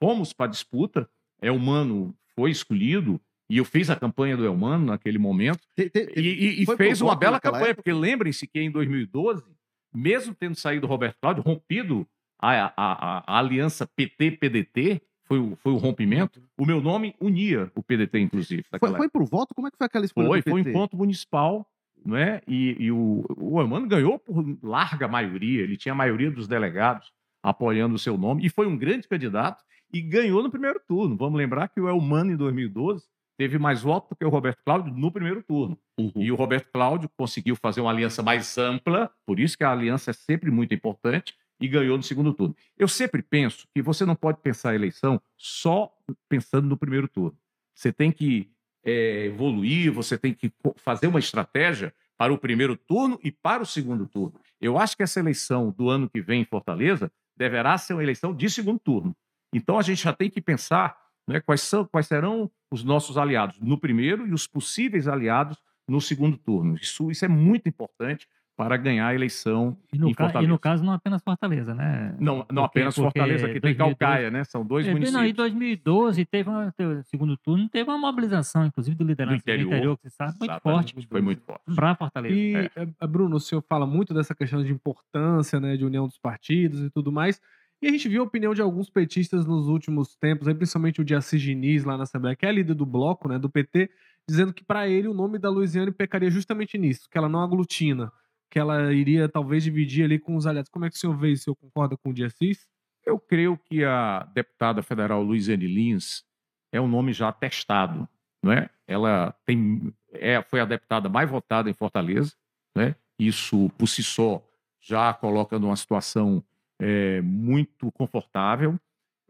[0.00, 1.08] fomos para a disputa,
[1.40, 6.62] Elmano foi escolhido, e eu fiz a campanha do Elmano naquele momento, te, te, e,
[6.62, 7.76] e, fez uma bela campanha, época?
[7.76, 9.44] porque lembrem-se que em 2012,
[9.92, 12.06] mesmo tendo saído Roberto Cláudio, rompido
[12.40, 17.82] a, a, a aliança PT-PDT, foi o, foi o rompimento, o meu nome unia o
[17.82, 18.64] PDT, inclusive.
[18.78, 19.54] Foi, foi pro voto?
[19.54, 21.66] Como é que foi aquela escolha Foi, foi um encontro municipal,
[22.04, 22.42] não é?
[22.46, 27.12] E, e o, o Emano ganhou por larga maioria, ele tinha a maioria dos delegados
[27.42, 31.16] apoiando o seu nome, e foi um grande candidato, e ganhou no primeiro turno.
[31.16, 33.04] Vamos lembrar que o Elmano, em 2012,
[33.38, 35.78] teve mais votos do que o Roberto Cláudio no primeiro turno.
[35.98, 36.12] Uhum.
[36.16, 40.10] E o Roberto Cláudio conseguiu fazer uma aliança mais ampla, por isso que a aliança
[40.10, 41.34] é sempre muito importante,
[41.64, 42.54] e ganhou no segundo turno.
[42.76, 45.90] Eu sempre penso que você não pode pensar a eleição só
[46.28, 47.36] pensando no primeiro turno.
[47.74, 48.50] Você tem que
[48.84, 53.66] é, evoluir, você tem que fazer uma estratégia para o primeiro turno e para o
[53.66, 54.38] segundo turno.
[54.60, 58.34] Eu acho que essa eleição do ano que vem em Fortaleza deverá ser uma eleição
[58.34, 59.16] de segundo turno.
[59.50, 63.58] Então a gente já tem que pensar né, quais, são, quais serão os nossos aliados
[63.58, 65.56] no primeiro e os possíveis aliados
[65.88, 66.76] no segundo turno.
[66.76, 70.48] Isso, isso é muito importante para ganhar a eleição e no, em Fortaleza.
[70.48, 72.14] E no caso, não apenas Fortaleza, né?
[72.20, 74.44] Não, não porque, apenas Fortaleza, aqui tem Calcaia, né?
[74.44, 75.12] São dois é, municípios.
[75.12, 76.72] Não, em 2012, teve uma,
[77.04, 80.36] segundo turno, teve uma mobilização, inclusive, do liderança do interior, do interior que você sabe,
[80.38, 81.08] muito forte.
[81.08, 81.62] Foi muito forte.
[81.74, 82.34] Para Fortaleza.
[82.34, 82.88] E, é.
[83.00, 83.06] é.
[83.06, 86.90] Bruno, o senhor fala muito dessa questão de importância, né, de união dos partidos e
[86.90, 87.40] tudo mais.
[87.82, 91.04] E a gente viu a opinião de alguns petistas nos últimos tempos, aí principalmente o
[91.04, 93.90] de Assis Diniz lá na Assembleia, que é líder do bloco, né, do PT,
[94.28, 98.12] dizendo que para ele o nome da Luiziane pecaria justamente nisso, que ela não aglutina
[98.50, 100.70] que ela iria talvez dividir ali com os aliados.
[100.70, 101.42] Como é que o senhor vê isso?
[101.42, 102.68] O senhor concorda com o de Assis?
[103.04, 106.24] Eu creio que a deputada federal Luiziane Lins
[106.72, 108.08] é um nome já testado,
[108.42, 108.70] não é?
[108.86, 112.34] Ela tem, é, foi a deputada mais votada em Fortaleza,
[112.76, 112.94] né?
[113.18, 114.42] Isso por si só
[114.80, 116.42] já coloca numa situação
[116.80, 118.78] é, muito confortável.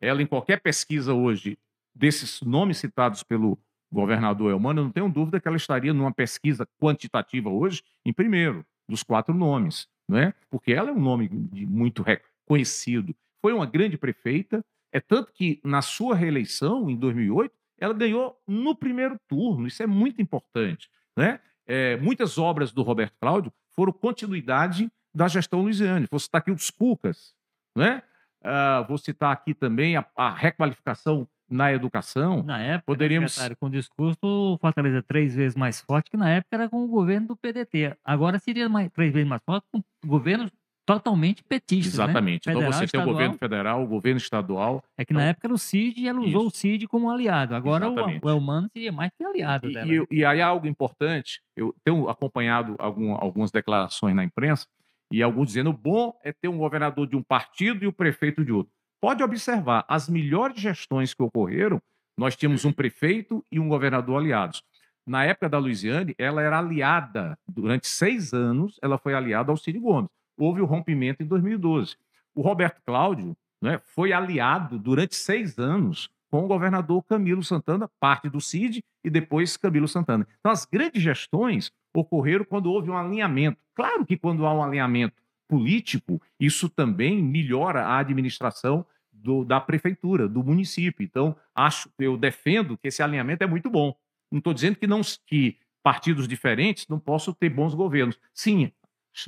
[0.01, 1.59] Ela em qualquer pesquisa hoje
[1.95, 3.59] desses nomes citados pelo
[3.93, 8.67] governador Elmano, eu não tenho dúvida que ela estaria numa pesquisa quantitativa hoje em primeiro
[8.89, 10.35] dos quatro nomes, não é?
[10.51, 11.29] Porque ela é um nome
[11.67, 13.15] muito reconhecido.
[13.41, 18.75] Foi uma grande prefeita, é tanto que na sua reeleição em 2008 ela ganhou no
[18.75, 19.67] primeiro turno.
[19.67, 21.41] Isso é muito importante, né?
[21.67, 26.07] É, muitas obras do Roberto Cláudio foram continuidade da gestão Luiziane.
[26.11, 27.35] Vou citar aqui os Cucas,
[27.77, 28.03] né?
[28.45, 32.43] uh, vou citar aqui também a, a requalificação na educação.
[32.43, 33.39] Na época, né, poderíamos...
[33.59, 36.85] com o discurso, o Fortaleza é três vezes mais forte, que na época era com
[36.85, 37.97] o governo do PDT.
[38.05, 40.51] Agora seria mais, três vezes mais forte com o governo
[40.87, 41.97] totalmente petista.
[41.99, 42.05] Né?
[42.05, 42.47] Exatamente.
[42.47, 42.55] Né?
[42.55, 44.85] Federal, então você tem o governo federal, o governo estadual.
[44.97, 45.23] É que então...
[45.23, 46.47] na época era o CID e ela usou Isso.
[46.47, 47.55] o CID como aliado.
[47.55, 49.93] Agora o, o Elmano seria mais que aliado e, dela.
[49.93, 54.67] E, e, aí algo importante, eu tenho acompanhado algum, algumas declarações na imprensa,
[55.11, 58.53] e alguns dizendo bom é ter um governador de um partido e o prefeito de
[58.53, 58.73] outro.
[59.05, 61.79] Pode observar, as melhores gestões que ocorreram,
[62.17, 64.63] nós tínhamos um prefeito e um governador aliados.
[65.07, 69.79] Na época da Luiziane, ela era aliada, durante seis anos, ela foi aliada ao Cid
[69.79, 70.09] Gomes.
[70.39, 71.97] Houve o rompimento em 2012.
[72.35, 78.31] O Roberto Cláudio né, foi aliado durante seis anos com o governador Camilo Santana, parte
[78.31, 80.27] do CID, e depois Camilo Santana.
[80.41, 83.59] Então, as grandes gestões ocorreram quando houve um alinhamento.
[83.75, 88.87] Claro que quando há um alinhamento político, isso também melhora a administração
[89.25, 91.03] do, da prefeitura, do município.
[91.03, 93.97] Então, acho, eu defendo que esse alinhamento é muito bom.
[94.31, 98.19] Não estou dizendo que, não, que partidos diferentes não possam ter bons governos.
[98.35, 98.71] Sim,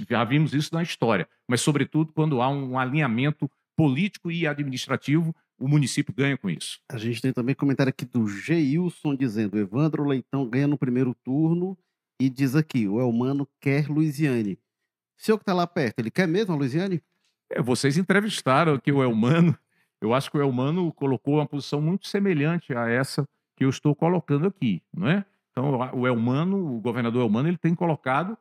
[0.09, 5.67] já vimos isso na história, mas, sobretudo, quando há um alinhamento político e administrativo, o
[5.67, 6.79] município ganha com isso.
[6.91, 11.79] A gente tem também comentário aqui do Geilson dizendo: Evandro Leitão ganha no primeiro turno
[12.21, 14.59] e diz aqui: o Elmano quer Luiziane.
[15.19, 17.03] O senhor que está lá perto, ele quer mesmo a Luiziane?
[17.51, 19.57] É, vocês entrevistaram aqui o Elmano.
[20.01, 23.25] Eu acho que o Elmano colocou uma posição muito semelhante a essa
[23.57, 25.25] que eu estou colocando aqui, não é?
[25.51, 28.37] Então, o Elmano, o governador Elmano, ele tem colocado,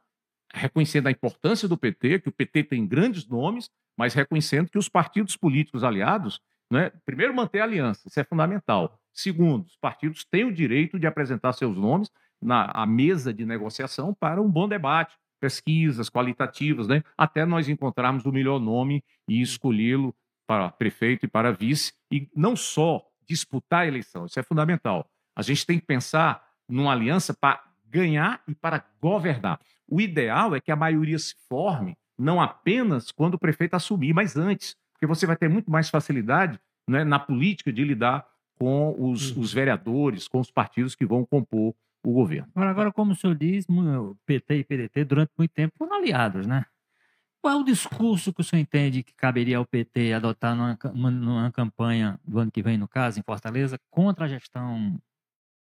[0.54, 4.90] reconhecendo a importância do PT, que o PT tem grandes nomes, mas reconhecendo que os
[4.90, 9.00] partidos políticos aliados, né, primeiro, manter a aliança, isso é fundamental.
[9.14, 14.42] Segundo, os partidos têm o direito de apresentar seus nomes na mesa de negociação para
[14.42, 20.14] um bom debate, pesquisas qualitativas, né, até nós encontrarmos o melhor nome e escolhê-lo
[20.48, 25.10] para prefeito e para vice, e não só disputar a eleição, isso é fundamental.
[25.36, 29.60] A gente tem que pensar numa aliança para ganhar e para governar.
[29.88, 34.38] O ideal é que a maioria se forme não apenas quando o prefeito assumir, mas
[34.38, 38.26] antes, porque você vai ter muito mais facilidade né, na política de lidar
[38.58, 42.48] com os, os, vereadores, com os partidos que vão compor o governo.
[42.56, 46.48] Agora, agora, como o senhor diz, o PT e PDT durante muito tempo foram aliados,
[46.48, 46.66] né?
[47.46, 51.52] Qual é o discurso que o senhor entende que caberia ao PT adotar numa, numa
[51.52, 55.00] campanha do ano que vem, no caso, em Fortaleza, contra a gestão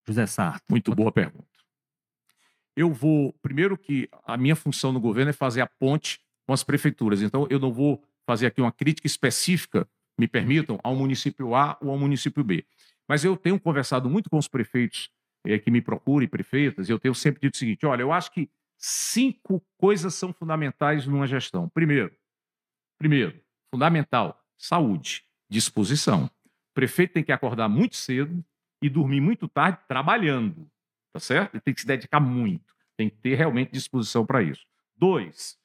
[0.06, 0.64] José Sarto?
[0.68, 1.48] Muito boa pergunta.
[2.76, 6.62] Eu vou, primeiro que a minha função no governo é fazer a ponte com as
[6.62, 11.78] prefeituras, então eu não vou fazer aqui uma crítica específica, me permitam, ao município A
[11.80, 12.66] ou ao município B.
[13.08, 15.10] Mas eu tenho conversado muito com os prefeitos
[15.46, 18.30] é, que me procuram, prefeitas, e eu tenho sempre dito o seguinte: olha, eu acho
[18.30, 18.50] que
[18.82, 21.68] cinco coisas são fundamentais numa gestão.
[21.68, 22.12] Primeiro,
[22.98, 23.40] primeiro,
[23.70, 26.24] fundamental, saúde, disposição.
[26.24, 28.44] O prefeito tem que acordar muito cedo
[28.82, 30.68] e dormir muito tarde trabalhando,
[31.12, 31.54] tá certo?
[31.54, 34.66] Ele tem que se dedicar muito, tem que ter realmente disposição para isso.
[34.96, 35.56] Dois,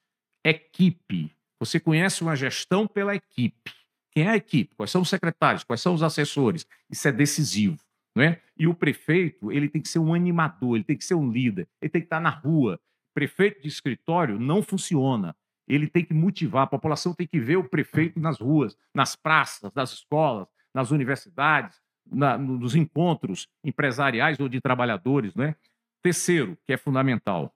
[0.46, 1.36] equipe.
[1.60, 3.74] Você conhece uma gestão pela equipe.
[4.12, 4.76] Quem é a equipe?
[4.76, 5.64] Quais são os secretários?
[5.64, 6.68] Quais são os assessores?
[6.90, 7.80] Isso é decisivo.
[8.16, 8.42] É?
[8.58, 11.68] E o prefeito ele tem que ser um animador, ele tem que ser um líder,
[11.80, 12.80] ele tem que estar na rua,
[13.18, 15.36] prefeito de escritório não funciona.
[15.68, 19.74] Ele tem que motivar, a população tem que ver o prefeito nas ruas, nas praças,
[19.74, 25.34] nas escolas, nas universidades, na, nos encontros empresariais ou de trabalhadores.
[25.34, 25.56] Né?
[26.04, 27.52] Terceiro, que é fundamental,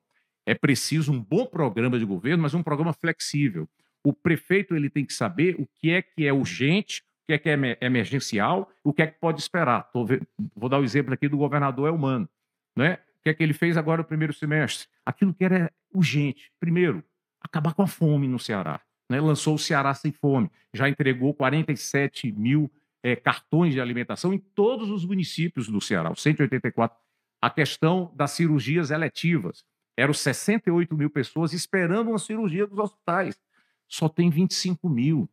[0.48, 3.70] é preciso um bom programa de governo, mas um programa flexível.
[4.04, 7.38] O prefeito ele tem que saber o que é que é urgente, o que é
[7.38, 9.84] que é emergencial, o que é que pode esperar.
[9.92, 10.08] Tô,
[10.56, 12.28] vou dar o exemplo aqui do governador Elmano.
[12.76, 12.98] Né?
[13.22, 14.88] O que é que ele fez agora no primeiro semestre?
[15.06, 16.52] Aquilo que era urgente.
[16.60, 17.04] Primeiro,
[17.40, 18.82] acabar com a fome no Ceará.
[19.08, 19.22] Né?
[19.22, 20.50] Lançou o Ceará Sem Fome.
[20.74, 22.72] Já entregou 47 mil
[23.04, 26.98] é, cartões de alimentação em todos os municípios do Ceará, os 184.
[27.40, 29.64] A questão das cirurgias eletivas.
[29.96, 33.40] Eram 68 mil pessoas esperando uma cirurgia dos hospitais.
[33.88, 35.30] Só tem 25 mil.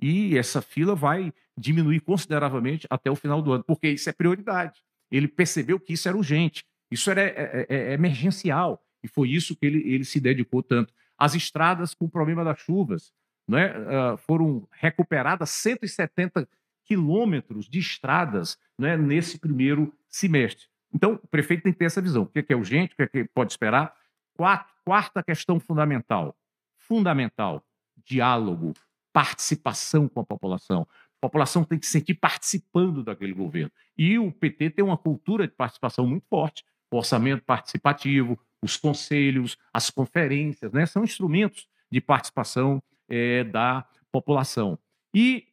[0.00, 4.80] E essa fila vai diminuir consideravelmente até o final do ano, porque isso é prioridade.
[5.10, 6.64] Ele percebeu que isso era urgente.
[6.90, 10.92] Isso era é, é, é emergencial e foi isso que ele, ele se dedicou tanto.
[11.16, 13.12] As estradas com o problema das chuvas
[13.48, 16.48] né, uh, foram recuperadas 170
[16.84, 20.66] quilômetros de estradas né, nesse primeiro semestre.
[20.92, 22.22] Então, o prefeito tem que ter essa visão.
[22.22, 23.94] O que é, que é urgente, o que é que pode esperar.
[24.34, 26.36] Quarto, quarta questão fundamental.
[26.76, 27.64] Fundamental.
[28.04, 28.72] Diálogo,
[29.12, 30.82] participação com a população.
[30.82, 33.70] A população tem que se sentir participando daquele governo.
[33.96, 39.56] E o PT tem uma cultura de participação muito forte o orçamento participativo, os conselhos,
[39.72, 40.86] as conferências, né?
[40.86, 44.78] são instrumentos de participação é, da população.
[45.14, 45.46] E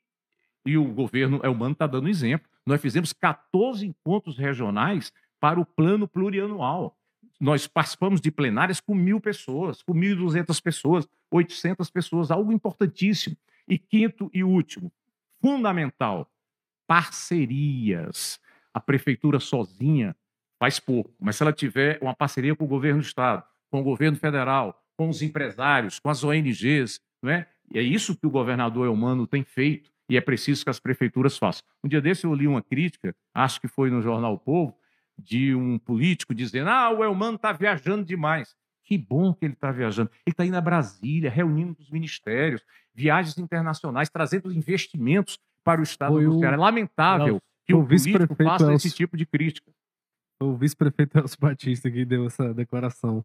[0.65, 2.49] e o governo Elmano está dando exemplo.
[2.65, 6.97] Nós fizemos 14 encontros regionais para o plano plurianual.
[7.39, 13.35] Nós participamos de plenárias com mil pessoas, com 1.200 pessoas, 800 pessoas, algo importantíssimo.
[13.67, 14.91] E quinto e último,
[15.41, 16.29] fundamental,
[16.87, 18.39] parcerias.
[18.73, 20.15] A prefeitura sozinha
[20.63, 23.83] faz pouco, mas se ela tiver uma parceria com o governo do estado, com o
[23.83, 27.45] governo federal, com os empresários, com as ONGs, não é?
[27.69, 31.37] E é isso que o governador Elmano tem feito e é preciso que as prefeituras
[31.37, 31.65] façam.
[31.83, 34.73] Um dia desse eu li uma crítica, acho que foi no jornal o Povo,
[35.17, 38.55] de um político dizendo: ah, o Elmano está viajando demais.
[38.85, 40.11] Que bom que ele está viajando.
[40.25, 42.63] Ele está indo a Brasília, reunindo os ministérios,
[42.95, 46.55] viagens internacionais, trazendo investimentos para o Estado Foi do Ceará.
[46.55, 49.69] É lamentável que o o político faça esse tipo de crítica.
[50.39, 53.23] O vice-prefeito Elcio Batista que deu essa declaração.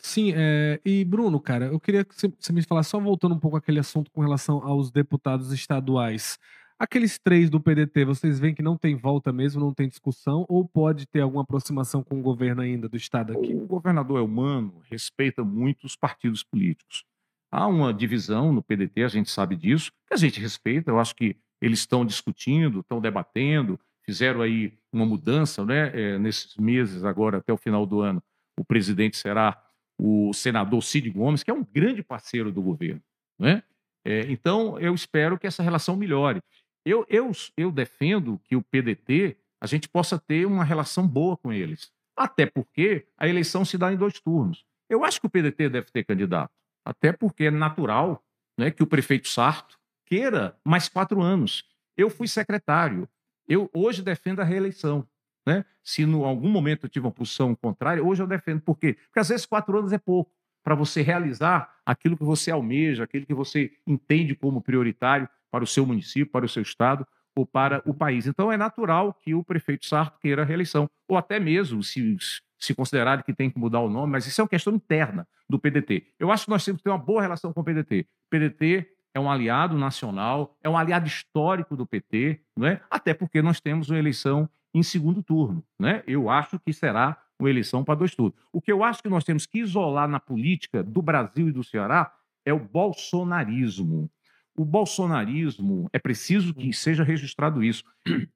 [0.00, 3.56] Sim, é, e Bruno, cara, eu queria que você, me falasse, só voltando um pouco
[3.56, 6.38] àquele assunto com relação aos deputados estaduais.
[6.78, 10.66] Aqueles três do PDT, vocês veem que não tem volta mesmo, não tem discussão, ou
[10.66, 13.52] pode ter alguma aproximação com o governo ainda do estado aqui?
[13.52, 17.04] O governador Elmano respeita muito os partidos políticos.
[17.50, 20.92] Há uma divisão no PDT, a gente sabe disso, que a gente respeita.
[20.92, 25.92] Eu acho que eles estão discutindo, estão debatendo, fizeram aí uma mudança, né?
[25.92, 28.22] eh, nesses meses agora até o final do ano,
[28.58, 29.62] o presidente será
[30.00, 33.02] o senador Cid Gomes, que é um grande parceiro do governo,
[33.38, 33.62] né?
[34.06, 36.40] Eh, então eu espero que essa relação melhore.
[36.86, 41.52] Eu, eu, eu defendo que o PDT a gente possa ter uma relação boa com
[41.52, 41.92] eles.
[42.16, 44.64] Até porque a eleição se dá em dois turnos.
[44.88, 46.50] Eu acho que o PDT deve ter candidato.
[46.82, 48.24] Até porque é natural
[48.58, 51.62] né, que o prefeito Sarto queira mais quatro anos.
[51.94, 53.06] Eu fui secretário.
[53.48, 55.06] Eu hoje defendo a reeleição.
[55.46, 55.64] Né?
[55.82, 58.60] Se em algum momento eu tive uma posição contrária, hoje eu defendo.
[58.60, 58.94] Por quê?
[59.06, 60.30] Porque às vezes quatro anos é pouco
[60.62, 65.66] para você realizar aquilo que você almeja, aquilo que você entende como prioritário para o
[65.66, 68.26] seu município, para o seu estado ou para o país.
[68.26, 72.16] Então é natural que o prefeito Sarto queira a reeleição, ou até mesmo se,
[72.58, 75.58] se considerar que tem que mudar o nome, mas isso é uma questão interna do
[75.58, 76.04] PDT.
[76.18, 78.06] Eu acho que nós temos que ter uma boa relação com o PDT.
[78.28, 82.80] PDT é um aliado nacional, é um aliado histórico do PT, não é?
[82.90, 85.64] até porque nós temos uma eleição em segundo turno.
[85.78, 86.02] Né?
[86.06, 88.38] Eu acho que será uma eleição para dois turnos.
[88.52, 91.64] O que eu acho que nós temos que isolar na política do Brasil e do
[91.64, 92.12] Ceará
[92.44, 94.10] é o bolsonarismo.
[94.56, 97.84] O bolsonarismo, é preciso que seja registrado isso,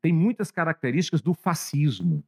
[0.00, 2.24] tem muitas características do fascismo.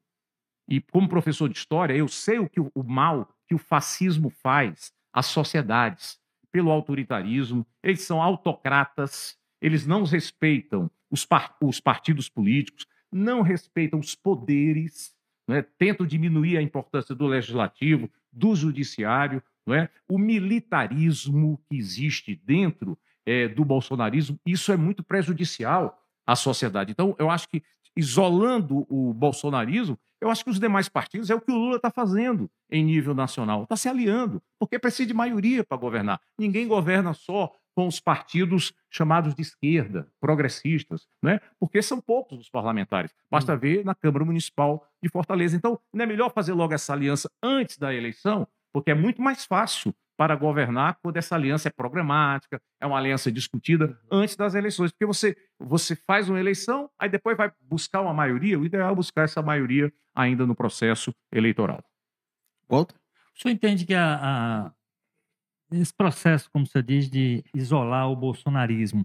[0.69, 4.93] E como professor de história, eu sei o, que, o mal que o fascismo faz
[5.13, 6.19] às sociedades
[6.55, 7.67] pelo autoritarismo.
[7.83, 15.17] Eles são autocratas, eles não respeitam os, par os partidos políticos, não respeitam os poderes,
[15.49, 15.63] né?
[15.77, 19.43] tentam diminuir a importância do legislativo, do judiciário.
[19.69, 19.89] É?
[20.09, 22.97] O militarismo que existe dentro
[23.27, 26.93] é, do bolsonarismo, isso é muito prejudicial à sociedade.
[26.93, 27.65] Então, eu acho que,
[27.97, 31.91] isolando o bolsonarismo, eu acho que os demais partidos é o que o Lula está
[31.91, 33.65] fazendo em nível nacional.
[33.65, 36.19] Está se aliando, porque precisa de maioria para governar.
[36.39, 41.41] Ninguém governa só com os partidos chamados de esquerda, progressistas, né?
[41.61, 43.13] porque são poucos os parlamentares.
[43.31, 45.57] Basta ver na Câmara Municipal de Fortaleza.
[45.57, 49.45] Então, não é melhor fazer logo essa aliança antes da eleição, porque é muito mais
[49.45, 54.93] fácil para governar quando essa aliança é programática, é uma aliança discutida antes das eleições.
[54.93, 58.95] Porque você, você faz uma eleição, aí depois vai buscar uma maioria, o ideal é
[58.95, 61.83] buscar essa maioria ainda no processo eleitoral.
[62.69, 62.95] Walter?
[63.37, 64.73] O senhor entende que a, a-
[65.73, 69.05] esse processo, como você diz, de isolar o bolsonarismo,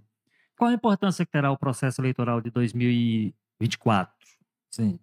[0.58, 4.14] qual a importância que terá o processo eleitoral de 2024?
[4.70, 5.00] Sim.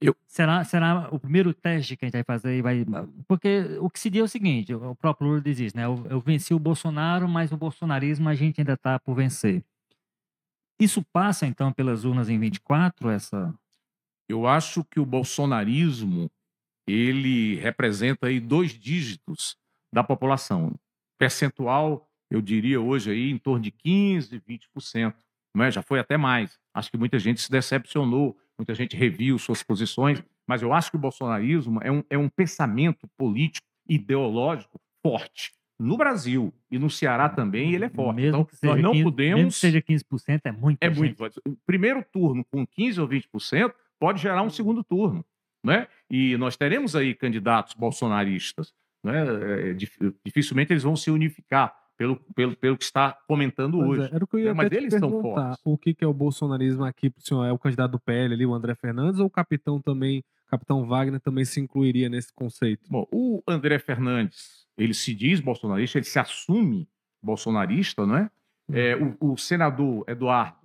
[0.00, 2.60] Eu- Será, será o primeiro teste que a gente vai fazer?
[2.62, 2.84] Vai,
[3.26, 5.84] porque o que se diz é o seguinte: o próprio Lula diz isso, né?
[5.84, 9.64] Eu, eu venci o Bolsonaro, mas o bolsonarismo a gente ainda está por vencer.
[10.80, 13.54] Isso passa, então, pelas urnas em 24, essa.
[14.28, 16.30] Eu acho que o bolsonarismo
[16.86, 19.56] ele representa aí dois dígitos
[19.92, 20.74] da população.
[21.18, 25.14] Percentual, eu diria hoje aí em torno de 15, 20%,
[25.54, 25.70] não é?
[25.70, 26.58] Já foi até mais.
[26.74, 30.96] Acho que muita gente se decepcionou, muita gente reviu suas posições, mas eu acho que
[30.96, 35.52] o bolsonarismo é um, é um pensamento político, ideológico forte.
[35.78, 38.16] No Brasil e no Ceará também ele é forte.
[38.16, 40.78] Mesmo então, que seja nós não 15, podemos Mesmo que seja 15%, é muito.
[40.80, 41.16] é muito.
[41.16, 41.40] forte.
[41.46, 45.24] O primeiro turno com 15 ou 20% pode gerar um segundo turno.
[45.64, 45.88] Né?
[46.10, 48.72] E nós teremos aí candidatos bolsonaristas.
[49.02, 49.70] Né?
[49.70, 54.02] É, dif- dificilmente eles vão se unificar pelo, pelo, pelo que está comentando hoje.
[54.02, 55.60] é, era o que eu ia É, mas eles são fortes.
[55.64, 57.44] O que, que é o bolsonarismo aqui pro senhor?
[57.44, 61.20] É o candidato do PL ali, o André Fernandes, ou o capitão também, capitão Wagner
[61.20, 62.82] também se incluiria nesse conceito?
[62.90, 66.88] Bom, o André Fernandes, ele se diz bolsonarista, ele se assume
[67.22, 68.30] bolsonarista, não é?
[68.72, 70.64] É, o, o senador Eduardo,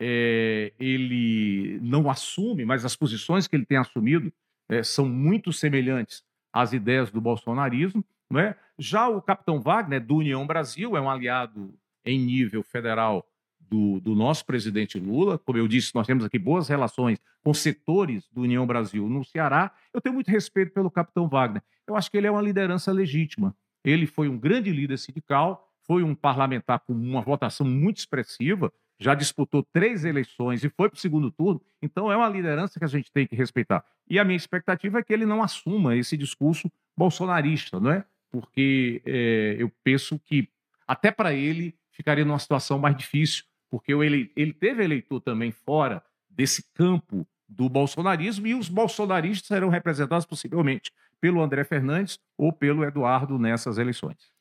[0.00, 4.32] é, ele não assume, mas as posições que ele tem assumido
[4.68, 8.04] é, são muito semelhantes às ideias do bolsonarismo.
[8.30, 8.56] Não é?
[8.78, 11.74] Já o capitão Wagner, do União Brasil, é um aliado
[12.04, 13.26] em nível federal
[13.60, 15.38] do, do, nosso presidente Lula.
[15.38, 19.72] Como eu disse, nós temos aqui boas relações com setores do União Brasil no Ceará.
[19.92, 21.62] Eu tenho muito respeito pelo capitão Wagner.
[21.86, 23.54] Eu acho que ele é uma liderança legítima.
[23.84, 29.14] Ele foi um grande líder sindical, foi um parlamentar com uma votação muito expressiva, já
[29.14, 31.60] disputou três eleições e foi para o segundo turno.
[31.80, 33.84] Então é uma liderança que a gente tem que respeitar.
[34.08, 38.04] E a minha expectativa é que ele não assuma esse discurso bolsonarista, não é?
[38.30, 40.48] Porque é, eu penso que
[40.86, 46.02] até para ele ficaria numa situação mais difícil porque ele, ele teve eleitor também fora
[46.28, 52.84] desse campo do bolsonarismo e os bolsonaristas serão representados possivelmente pelo André Fernandes ou pelo
[52.84, 54.32] Eduardo nessas eleições.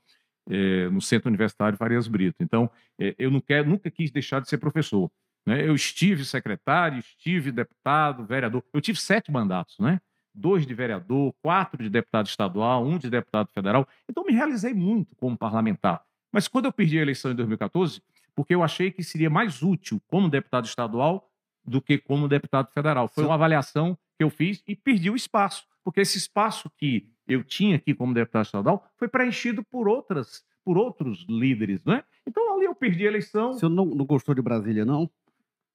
[0.48, 2.36] é, no Centro Universitário Farias Brito.
[2.40, 5.10] Então, é, eu não quero, nunca quis deixar de ser professor.
[5.46, 5.66] Né?
[5.66, 8.62] Eu estive secretário, estive deputado, vereador.
[8.72, 10.00] Eu tive sete mandatos, né?
[10.34, 13.88] dois de vereador, quatro de deputado estadual, um de deputado federal.
[14.08, 16.02] Então, me realizei muito como parlamentar.
[16.30, 18.02] Mas quando eu perdi a eleição em 2014,
[18.34, 21.30] porque eu achei que seria mais útil como deputado estadual
[21.64, 23.08] do que como deputado federal.
[23.08, 27.42] Foi uma avaliação que eu fiz e perdi o espaço, porque esse espaço que eu
[27.42, 32.04] tinha aqui como deputado estadual foi preenchido por outras, por outros líderes, né?
[32.26, 33.50] Então ali eu perdi a eleição.
[33.50, 35.10] O senhor não, não gostou de Brasília, não?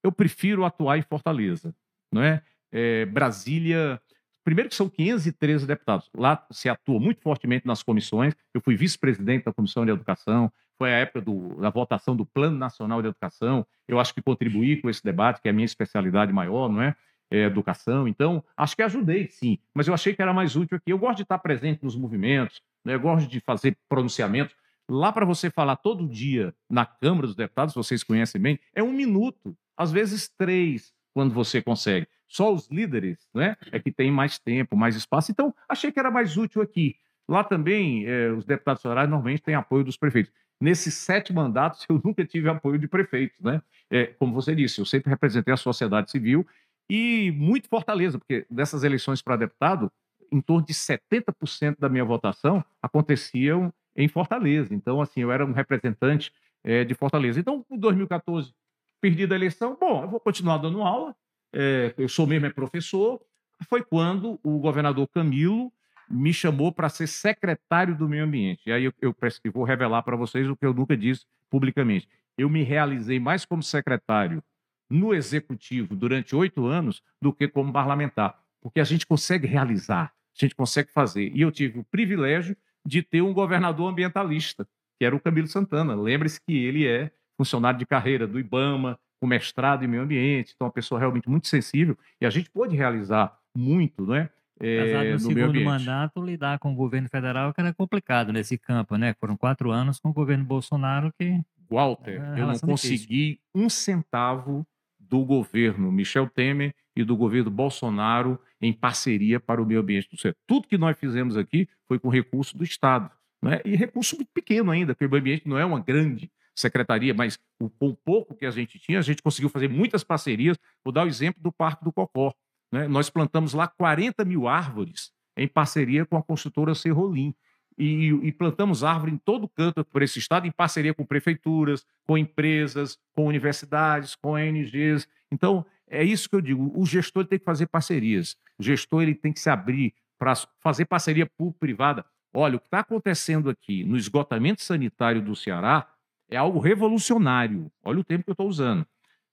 [0.04, 1.76] Eu prefiro atuar em Fortaleza,
[2.12, 2.42] não é?
[2.72, 4.02] é Brasília,
[4.44, 6.10] primeiro que são 513 deputados.
[6.16, 8.34] Lá se atua muito fortemente nas comissões.
[8.54, 10.52] Eu fui vice-presidente da Comissão de Educação.
[10.78, 13.66] Foi a época do, da votação do Plano Nacional de Educação.
[13.88, 16.96] Eu acho que contribuí com esse debate, que é a minha especialidade maior, não é?
[17.32, 18.08] É, educação.
[18.08, 20.92] Então, acho que ajudei, sim, mas eu achei que era mais útil aqui.
[20.92, 22.94] Eu gosto de estar presente nos movimentos, né?
[22.94, 24.56] eu gosto de fazer pronunciamentos.
[24.90, 28.92] Lá para você falar todo dia na Câmara dos Deputados, vocês conhecem bem, é um
[28.92, 32.08] minuto, às vezes três, quando você consegue.
[32.28, 35.32] Só os líderes né, é que tem mais tempo, mais espaço.
[35.32, 36.96] Então, achei que era mais útil aqui.
[37.28, 40.34] Lá também, é, os deputados federais normalmente têm apoio dos prefeitos.
[40.60, 43.40] Nesses sete mandatos, eu nunca tive apoio de prefeitos.
[43.40, 43.62] Né?
[43.90, 46.46] É, como você disse, eu sempre representei a sociedade civil
[46.90, 49.92] e muito Fortaleza, porque dessas eleições para deputado,
[50.32, 54.74] em torno de 70% da minha votação aconteciam em Fortaleza.
[54.74, 56.32] Então, assim, eu era um representante
[56.64, 57.40] é, de Fortaleza.
[57.40, 58.54] Então, em 2014,
[59.00, 59.78] perdi a eleição.
[59.80, 61.16] Bom, eu vou continuar dando aula.
[61.54, 63.20] É, eu sou mesmo é professor.
[63.68, 65.72] Foi quando o governador Camilo
[66.10, 68.64] me chamou para ser secretário do meio ambiente.
[68.66, 72.08] E aí eu, eu, eu vou revelar para vocês o que eu nunca disse publicamente.
[72.38, 74.44] Eu me realizei mais como secretário
[74.92, 80.46] no executivo durante oito anos do que como parlamentar, porque a gente consegue realizar, a
[80.46, 81.32] gente consegue fazer.
[81.34, 84.68] E eu tive o privilégio de ter um governador ambientalista,
[85.00, 85.96] que era o Camilo Santana.
[85.96, 90.66] Lembre-se que ele é funcionário de carreira do IBAMA, com mestrado em meio ambiente, então
[90.66, 94.30] uma pessoa realmente muito sensível, e a gente pode realizar muito, não é?
[94.64, 98.96] É, no, no segundo mandato, lidar com o governo federal que era complicado nesse campo,
[98.96, 99.16] né?
[99.20, 101.40] Foram quatro anos com o governo Bolsonaro que.
[101.68, 103.40] Walter, eu não consegui difícil.
[103.56, 104.68] um centavo
[105.12, 110.18] do governo Michel Temer e do governo Bolsonaro em parceria para o meio ambiente do
[110.18, 110.38] Ceará.
[110.48, 113.12] Tudo que nós fizemos aqui foi com recurso do Estado.
[113.44, 113.60] Né?
[113.66, 117.38] E recurso muito pequeno ainda, porque o meio ambiente não é uma grande secretaria, mas
[117.62, 120.58] o, o pouco que a gente tinha, a gente conseguiu fazer muitas parcerias.
[120.82, 122.34] Vou dar o exemplo do Parque do Cocó.
[122.72, 122.88] Né?
[122.88, 127.36] Nós plantamos lá 40 mil árvores em parceria com a construtora Serrolim.
[127.78, 132.18] E, e, plantamos árvore em todo canto por esse estado, em parceria com prefeituras, com
[132.18, 135.08] empresas, com universidades, com ONGs.
[135.32, 138.36] Então, é isso que eu digo: o gestor tem que fazer parcerias.
[138.60, 142.06] O gestor ele tem que se abrir para fazer parceria público-privada.
[142.34, 145.88] Olha, o que está acontecendo aqui no esgotamento sanitário do Ceará
[146.30, 147.72] é algo revolucionário.
[147.84, 148.86] Olha o tempo que eu estou usando.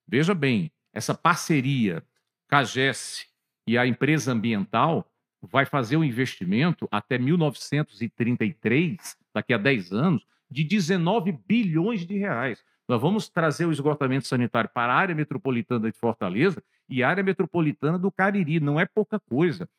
[0.07, 2.03] Veja bem, essa parceria
[2.47, 3.27] CAGES
[3.67, 5.09] e a empresa ambiental
[5.41, 12.63] vai fazer um investimento até 1933, daqui a 10 anos, de 19 bilhões de reais.
[12.87, 17.23] Nós vamos trazer o esgotamento sanitário para a área metropolitana de Fortaleza e a área
[17.23, 18.59] metropolitana do Cariri.
[18.59, 19.69] Não é pouca coisa.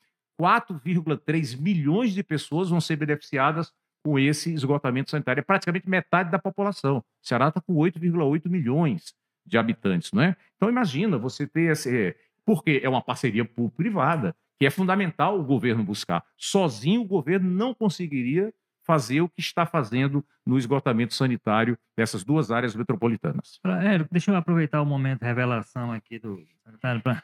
[0.40, 5.40] 4,3 milhões de pessoas vão ser beneficiadas com esse esgotamento sanitário.
[5.40, 6.98] É praticamente metade da população.
[6.98, 9.12] O Ceará está com 8,8 milhões
[9.44, 10.36] de habitantes, não é?
[10.56, 15.82] Então imagina você ter esse, porque é uma parceria público-privada que é fundamental o governo
[15.82, 16.22] buscar.
[16.36, 18.52] Sozinho o governo não conseguiria
[18.86, 23.58] fazer o que está fazendo no esgotamento sanitário dessas duas áreas metropolitanas.
[23.64, 27.22] Érico, deixa eu aproveitar o momento de revelação aqui do secretário para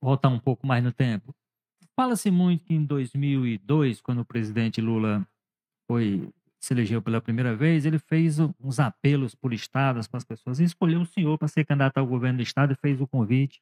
[0.00, 1.34] voltar um pouco mais no tempo.
[1.96, 5.26] Fala-se muito que em 2002, quando o presidente Lula
[5.88, 10.60] foi se elegeu pela primeira vez, ele fez uns apelos por estados para as pessoas
[10.60, 13.60] e escolheu o senhor para ser candidato ao governo do estado e fez o convite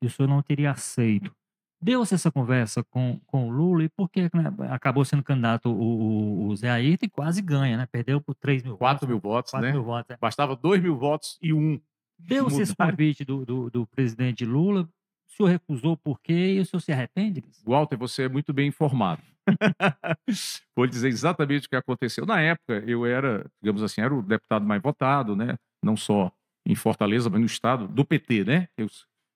[0.00, 1.34] e o senhor não teria aceito.
[1.80, 5.74] Deu-se essa conversa com, com o Lula e por que né, acabou sendo candidato o,
[5.74, 7.86] o, o Zé Ayrton e quase ganha, né?
[7.86, 9.08] Perdeu por 3 mil 4 votos.
[9.08, 9.72] mil votos, 4 né?
[9.72, 10.16] Mil votos, é.
[10.16, 11.80] Bastava 2 mil votos e um.
[12.18, 16.66] Deu-se esse convite do, do, do, presidente Lula, o senhor recusou por quê e o
[16.66, 17.44] senhor se arrepende?
[17.64, 19.22] Walter, você é muito bem informado.
[20.74, 22.26] Vou dizer exatamente o que aconteceu.
[22.26, 25.56] Na época, eu era, digamos assim, era o deputado mais votado, né?
[25.80, 26.32] Não só
[26.66, 28.68] em Fortaleza, mas no estado, do PT, né?
[28.76, 28.88] Eu,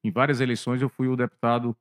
[0.05, 1.77] em várias eleições eu fui o deputado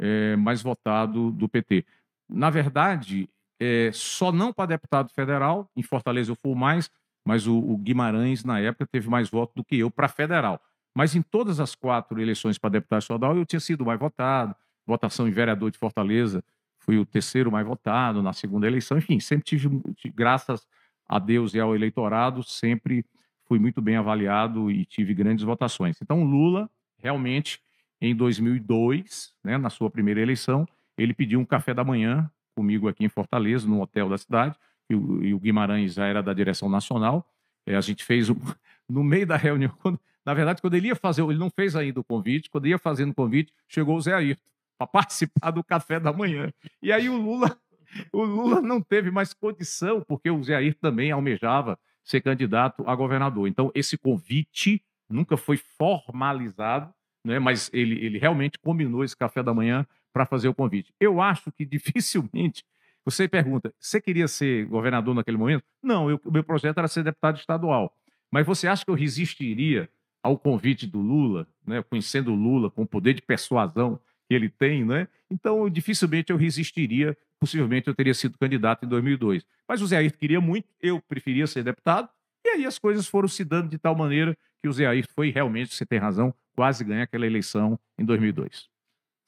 [0.00, 1.84] é, mais votado do PT.
[2.28, 3.28] Na verdade,
[3.60, 6.90] é, só não para deputado federal, em Fortaleza eu fui mais,
[7.24, 10.60] mas o, o Guimarães, na época, teve mais votos do que eu para federal.
[10.94, 14.56] Mas em todas as quatro eleições para deputado estadual, eu tinha sido mais votado.
[14.86, 16.42] Votação em vereador de Fortaleza,
[16.78, 18.98] fui o terceiro mais votado na segunda eleição.
[18.98, 19.68] Enfim, sempre tive,
[20.14, 20.66] graças
[21.08, 23.04] a Deus e ao eleitorado, sempre
[23.46, 26.00] fui muito bem avaliado e tive grandes votações.
[26.00, 27.60] Então, Lula realmente
[28.00, 33.04] em 2002, né, na sua primeira eleição, ele pediu um café da manhã comigo aqui
[33.04, 34.56] em Fortaleza, no hotel da cidade,
[34.88, 37.26] e o, e o Guimarães já era da direção nacional.
[37.66, 38.36] É, a gente fez, um,
[38.88, 42.00] no meio da reunião, quando, na verdade, quando ele ia fazer, ele não fez ainda
[42.00, 44.42] o convite, quando ia fazendo o convite, chegou o Zé Ayrton
[44.78, 46.52] para participar do café da manhã.
[46.82, 47.56] E aí o Lula,
[48.12, 52.94] o Lula não teve mais condição, porque o Zé Ayrton também almejava ser candidato a
[52.94, 53.46] governador.
[53.46, 56.92] Então, esse convite nunca foi formalizado,
[57.24, 57.38] né?
[57.38, 60.92] mas ele, ele realmente combinou esse café da manhã para fazer o convite.
[60.98, 62.64] Eu acho que dificilmente.
[63.04, 65.64] Você pergunta, você queria ser governador naquele momento?
[65.82, 67.96] Não, eu, o meu projeto era ser deputado estadual.
[68.30, 69.88] Mas você acha que eu resistiria
[70.22, 71.82] ao convite do Lula, né?
[71.82, 73.98] conhecendo o Lula, com o poder de persuasão
[74.28, 75.08] que ele tem, né?
[75.30, 77.16] Então, dificilmente eu resistiria.
[77.40, 79.44] Possivelmente eu teria sido candidato em 2002.
[79.66, 82.08] Mas o Zé Ayrton queria muito, eu preferia ser deputado.
[82.44, 85.30] E aí as coisas foram se dando de tal maneira que o Zé Ayrton foi
[85.30, 88.68] realmente, você tem razão, quase ganhar aquela eleição em 2002.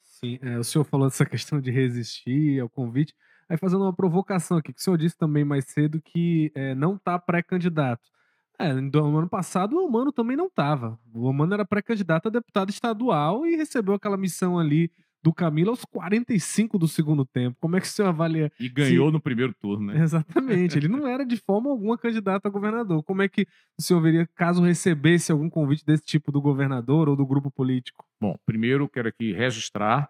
[0.01, 3.13] Sim, é, o senhor falou dessa questão de resistir ao convite.
[3.49, 6.95] Aí fazendo uma provocação aqui, que o senhor disse também mais cedo que é, não
[6.95, 8.09] está pré-candidato.
[8.57, 10.97] É, no ano passado o Humano também não estava.
[11.13, 14.91] O Humano era pré-candidato a deputado estadual e recebeu aquela missão ali
[15.23, 17.57] do Camilo aos 45 do segundo tempo.
[17.61, 18.51] Como é que o senhor avalia?
[18.59, 19.13] E ganhou se...
[19.13, 20.03] no primeiro turno, né?
[20.03, 20.77] Exatamente.
[20.77, 23.01] Ele não era de forma alguma candidato a governador.
[23.03, 23.47] Como é que
[23.79, 28.05] o senhor veria caso recebesse algum convite desse tipo do governador ou do grupo político?
[28.21, 30.09] Bom, primeiro quero aqui registrar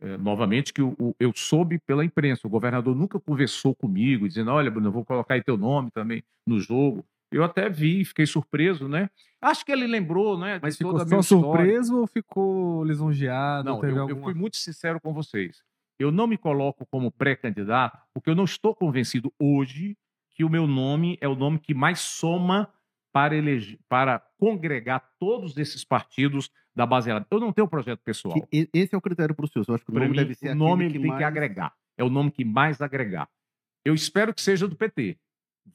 [0.00, 2.46] é, novamente que o, o, eu soube pela imprensa.
[2.46, 6.22] O governador nunca conversou comigo, dizendo: olha, Bruno, eu vou colocar aí teu nome também
[6.46, 7.04] no jogo.
[7.34, 9.10] Eu até vi, fiquei surpreso, né?
[9.40, 10.60] Acho que ele lembrou, né?
[10.62, 13.68] Mas ficou só surpreso ou ficou lisonjeado?
[13.68, 14.10] Não, eu, alguma...
[14.10, 15.62] eu fui muito sincero com vocês.
[15.98, 19.96] Eu não me coloco como pré-candidato porque eu não estou convencido hoje
[20.30, 22.72] que o meu nome é o nome que mais soma
[23.12, 27.10] para, eleger, para congregar todos esses partidos da base.
[27.10, 28.34] Eu não tenho projeto pessoal.
[28.46, 29.64] Que esse é o critério para o senhor.
[29.68, 31.18] Eu acho que o nome mim, deve ser o nome que tem mais...
[31.18, 31.72] que agregar.
[31.96, 33.28] É o nome que mais agregar.
[33.84, 35.18] Eu espero que seja do PT.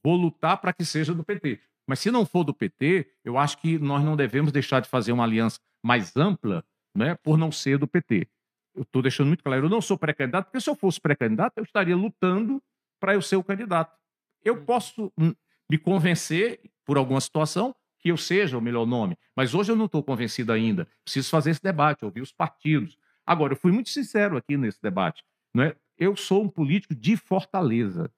[0.04, 1.60] Vou lutar para que seja do PT.
[1.88, 5.12] Mas se não for do PT, eu acho que nós não devemos deixar de fazer
[5.12, 6.64] uma aliança mais ampla
[6.96, 8.28] né, por não ser do PT.
[8.76, 11.64] Eu estou deixando muito claro, eu não sou pré-candidato, porque se eu fosse pré-candidato, eu
[11.64, 12.62] estaria lutando
[13.00, 13.98] para eu ser o candidato.
[14.44, 14.66] Eu Uhum.
[14.66, 15.34] posso hum,
[15.70, 19.86] me convencer, por alguma situação, que eu seja o melhor nome, mas hoje eu não
[19.86, 20.88] estou convencido ainda.
[21.04, 22.98] Preciso fazer esse debate, ouvir os partidos.
[23.26, 25.24] Agora, eu fui muito sincero aqui nesse debate.
[25.54, 25.76] Não é?
[25.98, 28.10] Eu sou um político de Fortaleza.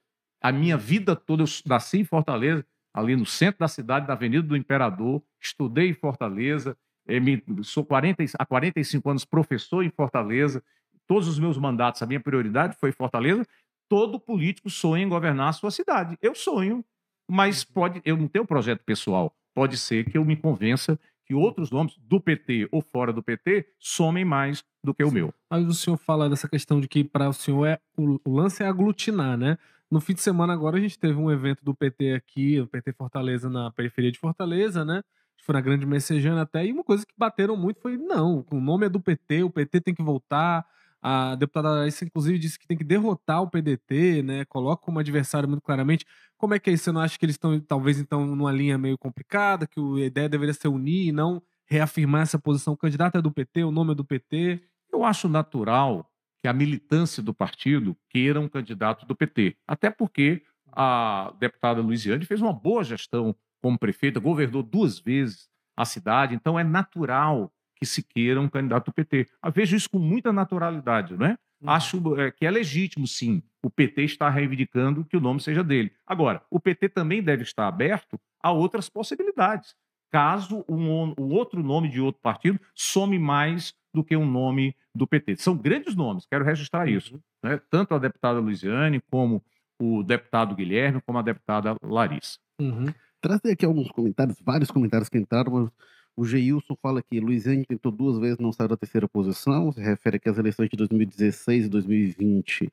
[0.41, 4.45] A minha vida toda, eu nasci em Fortaleza, ali no centro da cidade, na Avenida
[4.45, 6.75] do Imperador, estudei em Fortaleza,
[7.07, 7.19] eh,
[7.63, 10.63] sou 40, e- há 45 anos professor em Fortaleza,
[11.07, 13.45] todos os meus mandatos, a minha prioridade foi Fortaleza.
[13.89, 16.17] Todo político sonha em governar a sua cidade.
[16.21, 16.83] Eu sonho,
[17.29, 19.35] mas pode, eu não tenho projeto pessoal.
[19.53, 23.67] Pode ser que eu me convença que outros nomes do PT ou fora do PT
[23.79, 25.33] somem mais do que o meu.
[25.49, 28.63] Aí o senhor fala dessa questão de que para o senhor é o, o lance
[28.63, 29.57] é aglutinar, né?
[29.91, 32.93] No fim de semana agora a gente teve um evento do PT aqui, o PT
[32.93, 35.03] Fortaleza na periferia de Fortaleza, né?
[35.43, 38.85] Foi na Grande Messejana até, e uma coisa que bateram muito foi, não, o nome
[38.85, 40.65] é do PT, o PT tem que voltar.
[41.01, 44.45] A deputada Larissa, inclusive, disse que tem que derrotar o PDT, né?
[44.45, 46.05] Coloca como adversário muito claramente.
[46.37, 46.83] Como é que é isso?
[46.85, 50.29] Você não acha que eles estão, talvez, então, numa linha meio complicada, que a ideia
[50.29, 52.73] deveria ser unir e não reafirmar essa posição?
[52.73, 54.61] O candidato é do PT, o nome é do PT.
[54.93, 56.10] Eu acho natural
[56.41, 59.55] que a militância do partido queira um candidato do PT.
[59.67, 65.85] Até porque a deputada Luiziane fez uma boa gestão como prefeita, governou duas vezes a
[65.85, 69.27] cidade, então é natural que se queira um candidato do PT.
[69.43, 71.37] Eu vejo isso com muita naturalidade, não é?
[71.65, 75.91] Acho é, que é legítimo, sim, o PT estar reivindicando que o nome seja dele.
[76.07, 79.75] Agora, o PT também deve estar aberto a outras possibilidades,
[80.11, 85.07] caso um, um outro nome de outro partido some mais do que um nome do
[85.07, 85.37] PT.
[85.37, 87.21] São grandes nomes, quero registrar isso.
[87.43, 87.59] né?
[87.69, 89.43] Tanto a deputada Luiziane, como
[89.79, 92.37] o deputado Guilherme, como a deputada Larissa.
[92.59, 92.85] Uhum.
[93.19, 95.51] Trazer aqui alguns comentários, vários comentários que entraram.
[95.51, 95.69] mas
[96.15, 99.71] O Geilson fala que Luiziane tentou duas vezes, não saiu da terceira posição.
[99.71, 102.71] Se refere aqui às eleições de 2016 e 2020.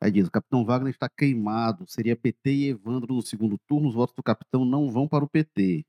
[0.00, 1.84] Aí diz: o capitão Wagner está queimado.
[1.86, 3.88] Seria PT e Evandro no segundo turno.
[3.88, 5.84] Os votos do capitão não vão para o PT.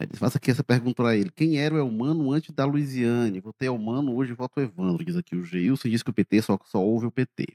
[0.00, 3.40] Aí faça aqui essa pergunta para ele: quem era o Elmano antes da Luiziane?
[3.40, 5.04] Votei Elmano, hoje voto Evandro.
[5.04, 7.46] Diz aqui o Geilson diz que o PT só, só ouve o PT.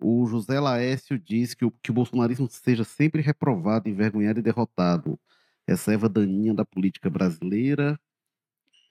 [0.00, 5.18] O José Laércio diz que o, que o bolsonarismo seja sempre reprovado, envergonhado e derrotado.
[5.66, 7.98] Essa erva daninha da política brasileira.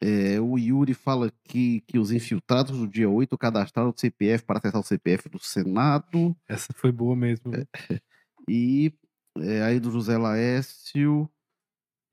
[0.03, 4.57] É, o Yuri fala que, que os infiltrados do dia 8 cadastraram o CPF para
[4.57, 6.35] acessar o CPF do Senado.
[6.47, 7.51] Essa foi boa mesmo.
[8.49, 8.91] E
[9.37, 11.29] é, aí do José Laércio.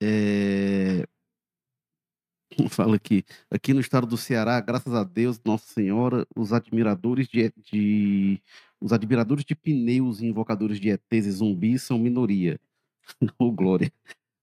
[0.01, 1.07] É,
[2.71, 7.53] Fala aqui, aqui no estado do Ceará, graças a Deus, Nossa Senhora, os admiradores de,
[7.57, 8.43] de-
[8.81, 12.59] os admiradores de pneus e invocadores de ETs e zumbis são minoria.
[13.39, 13.93] Ô, Glória.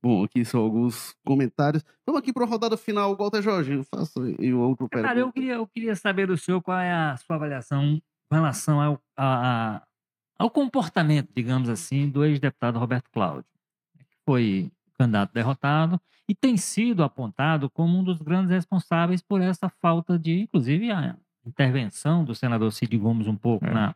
[0.03, 1.83] Bom, aqui são alguns comentários.
[2.05, 3.83] Vamos aqui para a rodada final, Walter Jorge.
[3.85, 7.37] Faça o outro Cara, eu queria, eu queria saber do senhor qual é a sua
[7.37, 7.99] avaliação
[8.29, 9.81] com relação ao, a-
[10.37, 13.45] ao comportamento, digamos assim, do ex-deputado Roberto Cláudio,
[13.97, 19.69] que foi candidato derrotado e tem sido apontado como um dos grandes responsáveis por essa
[19.69, 23.71] falta de, inclusive, a intervenção do senador Cid Gomes um pouco É.
[23.73, 23.95] na,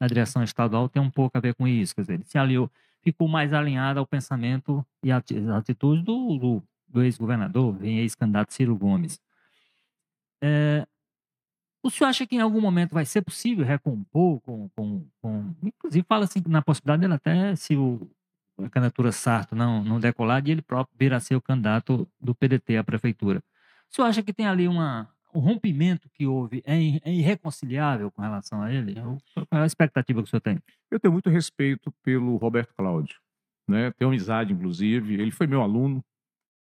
[0.00, 2.70] na direção estadual tem um pouco a ver com isso, quer dizer, ele se aliou,
[3.02, 9.18] ficou mais alinhado ao pensamento e atitudes do, do, do ex-governador, ex-candidato Ciro Gomes.
[10.42, 10.86] É,
[11.82, 14.68] o senhor acha que em algum momento vai ser possível recompor com.
[14.70, 18.10] com, com inclusive, fala-se na possibilidade dele até, se o,
[18.58, 22.34] a candidatura Sarto não, não decolar, de ele próprio vir a ser o candidato do
[22.34, 23.42] PDT à prefeitura.
[23.90, 28.22] O senhor acha que tem ali uma, um rompimento que houve é, é irreconciliável com
[28.22, 28.94] relação a ele?
[28.94, 30.58] Qual é a expectativa que o senhor tem?
[30.90, 33.16] Eu tenho muito respeito pelo Roberto Cláudio,
[33.68, 33.92] né?
[33.92, 35.14] Tenho amizade, inclusive.
[35.14, 36.04] Ele foi meu aluno.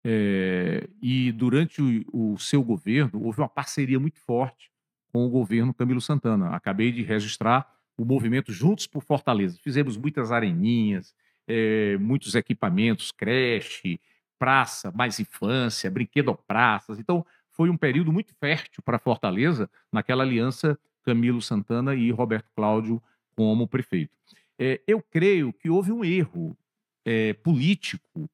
[0.04, 4.70] eh, e durante o, o seu governo houve uma parceria muito forte
[5.12, 6.50] com o governo Camilo Santana.
[6.54, 7.66] Acabei de registrar
[7.98, 9.58] o movimento Juntos por Fortaleza.
[9.62, 11.14] Fizemos muitas areninhas,
[11.48, 14.00] eh, muitos equipamentos, creche,
[14.38, 16.98] praça, mais infância, brinquedopraças.
[16.98, 23.02] Então, foi um período muito fértil para Fortaleza naquela aliança Camilo Santana e Roberto Cláudio
[23.34, 24.12] como prefeito.
[24.58, 26.56] É, eu creio que houve um erro
[27.04, 28.28] é, político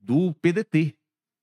[0.00, 0.94] do PDT.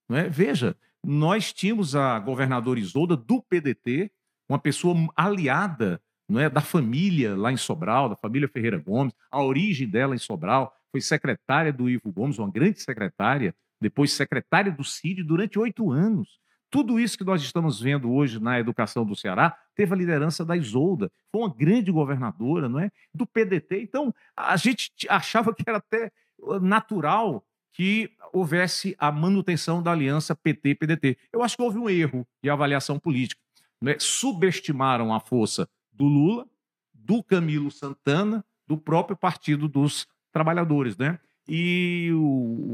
[0.08, 0.28] Não é?
[0.28, 4.10] Veja, nós tínhamos a governadora Isolda do PDT,
[4.48, 9.42] uma pessoa aliada não é, da família lá em Sobral, da família Ferreira Gomes, a
[9.42, 14.84] origem dela em Sobral, foi secretária do Ivo Gomes, uma grande secretária, depois secretária do
[14.84, 16.40] CID durante oito anos.
[16.70, 20.56] Tudo isso que nós estamos vendo hoje na educação do Ceará teve a liderança da
[20.56, 22.90] Isolda, foi uma grande governadora, não é?
[23.12, 23.82] Do PDT.
[23.82, 30.34] Então, a gente achava que era até uh, natural que houvesse a manutenção da aliança
[30.34, 31.16] PT-PDT.
[31.32, 33.40] Eu acho que houve um erro de avaliação política.
[33.80, 33.96] Né?
[33.98, 36.46] Subestimaram a força do Lula,
[36.92, 40.96] do Camilo Santana, do próprio Partido dos Trabalhadores.
[40.96, 41.18] Né?
[41.48, 42.10] E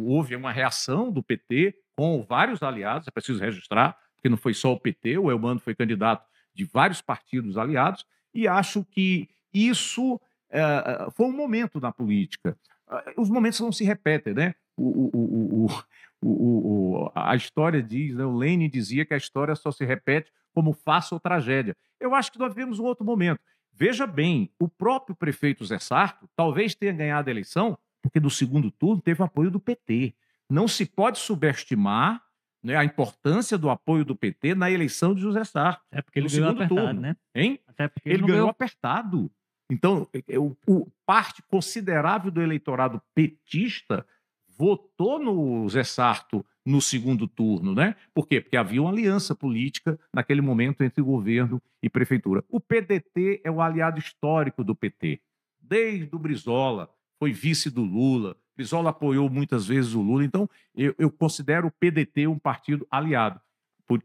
[0.04, 4.72] houve uma reação do PT com vários aliados, é preciso registrar, porque não foi só
[4.72, 8.04] o PT, o Elmano foi candidato de vários partidos aliados,
[8.34, 12.56] e acho que isso é, foi um momento na política.
[13.16, 14.54] Os momentos não se repetem, né?
[14.76, 15.68] O,
[16.22, 18.24] o, a história diz, né?
[18.24, 21.76] o Lenin dizia que a história só se repete como faça ou tragédia.
[22.00, 23.40] Eu acho que nós vivemos um outro momento.
[23.78, 28.70] Veja bem, o próprio prefeito Zé Sarto talvez tenha ganhado a eleição porque no segundo
[28.70, 30.14] turno teve o apoio do PT.
[30.48, 32.22] Não se pode subestimar
[32.62, 35.84] né, a importância do apoio do PT na eleição de José Sarto.
[35.90, 37.00] É porque ele ganhou apertado, turno.
[37.00, 37.16] né?
[37.34, 37.60] Hein?
[37.66, 38.50] Até porque ele, ele ganhou ganhou...
[38.50, 39.30] apertado.
[39.70, 40.56] Então, é, é, o,
[41.04, 44.06] parte considerável do eleitorado petista
[44.56, 47.94] votou no Zé Sarto no segundo turno, né?
[48.14, 48.40] Por quê?
[48.40, 52.44] Porque havia uma aliança política naquele momento entre governo e prefeitura.
[52.48, 55.20] O PDT é o aliado histórico do PT.
[55.60, 60.94] Desde o Brizola, foi vice do Lula, Brizola apoiou muitas vezes o Lula, então eu,
[60.98, 63.40] eu considero o PDT um partido aliado.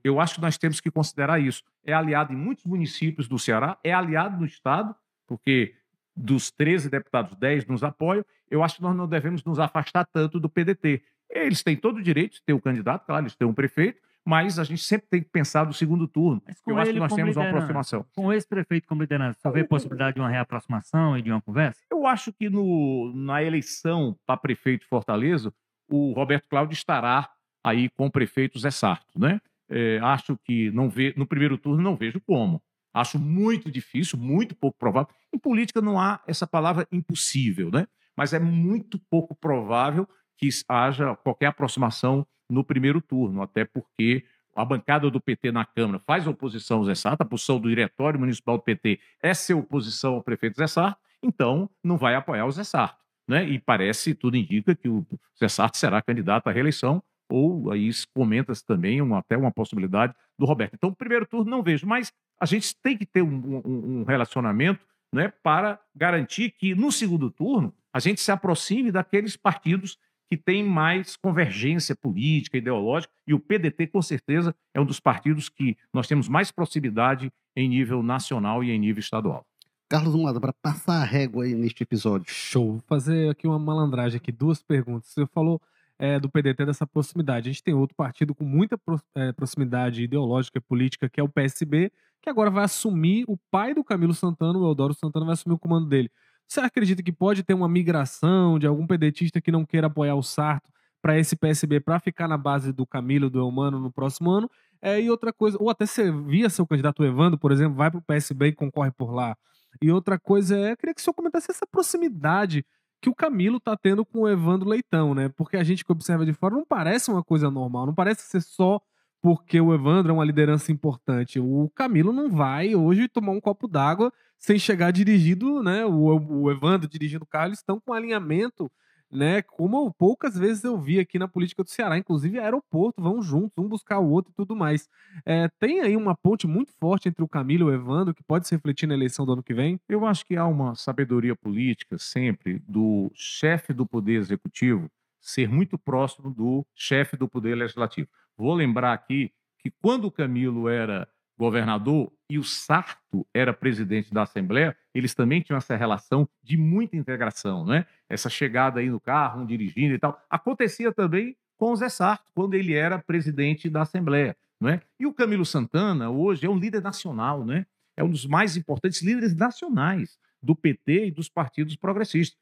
[0.03, 1.63] Eu acho que nós temos que considerar isso.
[1.83, 4.93] É aliado em muitos municípios do Ceará, é aliado no Estado,
[5.25, 5.73] porque
[6.21, 8.23] dos 13 deputados, 10 nos apoiam.
[8.49, 11.01] Eu acho que nós não devemos nos afastar tanto do PDT.
[11.29, 13.99] Eles têm todo o direito de ter o um candidato, claro, eles têm um prefeito,
[14.25, 16.41] mas a gente sempre tem que pensar no segundo turno.
[16.67, 18.05] Eu acho que nós temos uma aproximação.
[18.15, 21.81] Com esse prefeito como liderança, você vê possibilidade de uma reaproximação e de uma conversa?
[21.89, 25.53] Eu acho que no, na eleição para prefeito de Fortaleza,
[25.89, 27.29] o Roberto Cláudio estará
[27.63, 29.39] aí com o prefeito Zé Sarto, né?
[29.69, 32.61] É, acho que não vê, no primeiro turno não vejo como.
[32.93, 35.13] Acho muito difícil, muito pouco provável.
[35.33, 37.87] Em política não há essa palavra impossível, né?
[38.15, 44.25] Mas é muito pouco provável que haja qualquer aproximação no primeiro turno, até porque
[44.55, 48.19] a bancada do PT na Câmara faz oposição ao Zé Sarto, a posição do Diretório
[48.19, 52.51] Municipal do PT é ser oposição ao prefeito Zé Sarto, então não vai apoiar o
[52.51, 52.99] Zé Sarto.
[53.27, 53.47] Né?
[53.47, 55.05] E parece, tudo indica que o
[55.39, 60.73] Zé Sarto será candidato à reeleição, ou aí comenta-se também até uma possibilidade do Roberto.
[60.73, 62.11] Então, primeiro turno não vejo, mas
[62.41, 64.83] a gente tem que ter um, um, um relacionamento
[65.13, 70.63] né, para garantir que no segundo turno a gente se aproxime daqueles partidos que tem
[70.63, 76.07] mais convergência política, ideológica, e o PDT, com certeza, é um dos partidos que nós
[76.07, 79.45] temos mais proximidade em nível nacional e em nível estadual.
[79.89, 82.33] Carlos Humada, para passar a régua aí neste episódio.
[82.33, 82.71] Show.
[82.71, 85.09] Vou fazer aqui uma malandragem aqui, duas perguntas.
[85.09, 85.61] Você falou
[85.99, 87.49] é, do PDT dessa proximidade.
[87.49, 91.23] A gente tem outro partido com muita pro, é, proximidade ideológica e política, que é
[91.23, 95.33] o PSB, que agora vai assumir o pai do Camilo Santana, o Eudoro Santana, vai
[95.33, 96.09] assumir o comando dele.
[96.47, 100.21] Você acredita que pode ter uma migração de algum pedetista que não queira apoiar o
[100.21, 100.69] Sarto
[101.01, 104.49] para esse PSB para ficar na base do Camilo, do Elmano no próximo ano?
[104.81, 107.99] É, e outra coisa, ou até você via seu candidato Evandro, por exemplo, vai para
[107.99, 109.35] o PSB e concorre por lá.
[109.81, 112.65] E outra coisa é, queria que o senhor comentasse essa proximidade
[113.01, 115.29] que o Camilo tá tendo com o Evandro Leitão, né?
[115.29, 118.41] Porque a gente que observa de fora não parece uma coisa normal, não parece ser
[118.41, 118.79] só
[119.21, 121.39] porque o Evandro é uma liderança importante.
[121.39, 125.85] O Camilo não vai hoje tomar um copo d'água sem chegar dirigido, né?
[125.85, 128.71] O, o Evandro dirigindo o carro, estão com alinhamento,
[129.11, 129.43] né?
[129.43, 133.67] Como poucas vezes eu vi aqui na política do Ceará, inclusive aeroporto, vão juntos, um
[133.67, 134.89] buscar o outro e tudo mais.
[135.23, 138.47] É, tem aí uma ponte muito forte entre o Camilo e o Evandro que pode
[138.47, 139.79] se refletir na eleição do ano que vem?
[139.87, 144.89] Eu acho que há uma sabedoria política sempre do chefe do poder executivo
[145.21, 148.09] ser muito próximo do chefe do poder legislativo.
[148.35, 151.07] Vou lembrar aqui que quando o Camilo era
[151.37, 156.95] governador e o Sarto era presidente da Assembleia, eles também tinham essa relação de muita
[156.95, 157.85] integração, né?
[158.09, 160.19] Essa chegada aí no carro, um dirigindo e tal.
[160.29, 164.81] Acontecia também com o Zé Sarto, quando ele era presidente da Assembleia, não é?
[164.99, 167.65] E o Camilo Santana hoje é um líder nacional, né?
[167.97, 172.39] É um dos mais importantes líderes nacionais do PT e dos partidos progressistas.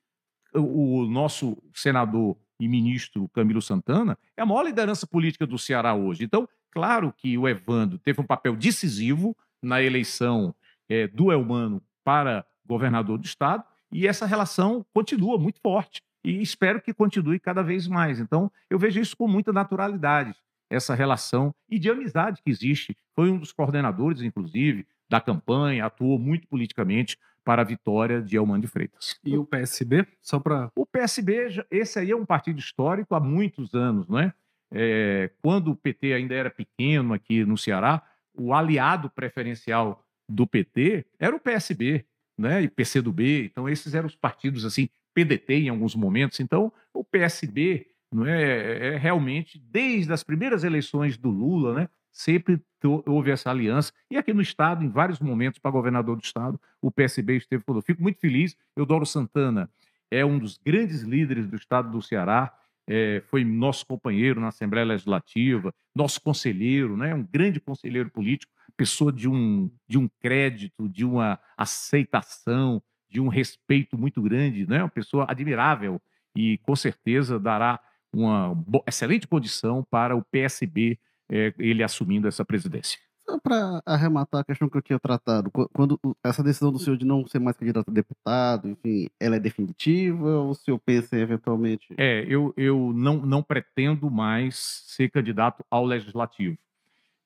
[0.53, 6.23] O nosso senador e ministro Camilo Santana é a maior liderança política do Ceará hoje.
[6.23, 10.53] Então, Claro que o Evandro teve um papel decisivo na eleição
[10.87, 16.81] é, do Elmano para governador do estado e essa relação continua muito forte e espero
[16.81, 18.19] que continue cada vez mais.
[18.19, 20.35] Então, eu vejo isso com muita naturalidade,
[20.69, 22.95] essa relação e de amizade que existe.
[23.15, 28.61] Foi um dos coordenadores, inclusive, da campanha, atuou muito politicamente para a vitória de Elmano
[28.61, 29.19] de Freitas.
[29.23, 30.05] E o PSB?
[30.21, 30.71] Só para.
[30.75, 34.33] O PSB, esse aí é um partido histórico há muitos anos, não é?
[34.71, 41.05] é, quando o PT ainda era pequeno aqui no Ceará, o aliado preferencial do PT
[41.19, 42.05] era o PSB,
[42.37, 42.61] né?
[42.61, 43.45] E PCdoB.
[43.45, 46.39] Então esses eram os partidos assim, PDT em alguns momentos.
[46.39, 48.41] Então o PSB não é?
[48.41, 51.89] é, é realmente desde as primeiras eleições do Lula, né?
[52.11, 53.91] Sempre houve essa aliança.
[54.09, 57.87] E aqui no Estado, em vários momentos, para governador do Estado, o PSB esteve conosco.
[57.87, 58.55] Fico muito feliz.
[58.75, 59.69] Eudoro Santana
[60.11, 62.53] é um dos grandes líderes do Estado do Ceará.
[62.87, 67.13] É, foi nosso companheiro na Assembleia Legislativa, nosso conselheiro, né?
[67.13, 73.27] um grande conselheiro político, pessoa de um, de um crédito, de uma aceitação, de um
[73.27, 74.81] respeito muito grande, né?
[74.81, 76.01] uma pessoa admirável
[76.35, 77.79] e com certeza dará
[78.11, 78.57] uma
[78.87, 80.97] excelente condição para o PSB
[81.29, 82.99] é, ele assumindo essa presidência.
[83.29, 87.05] Só para arrematar a questão que eu tinha tratado, quando essa decisão do senhor de
[87.05, 91.93] não ser mais candidato a deputado, enfim, ela é definitiva ou o senhor pensa eventualmente?
[91.95, 94.55] É, eu, eu não, não pretendo mais
[94.87, 96.57] ser candidato ao legislativo.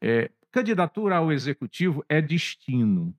[0.02, 3.16] É, candidatura ao executivo é destino,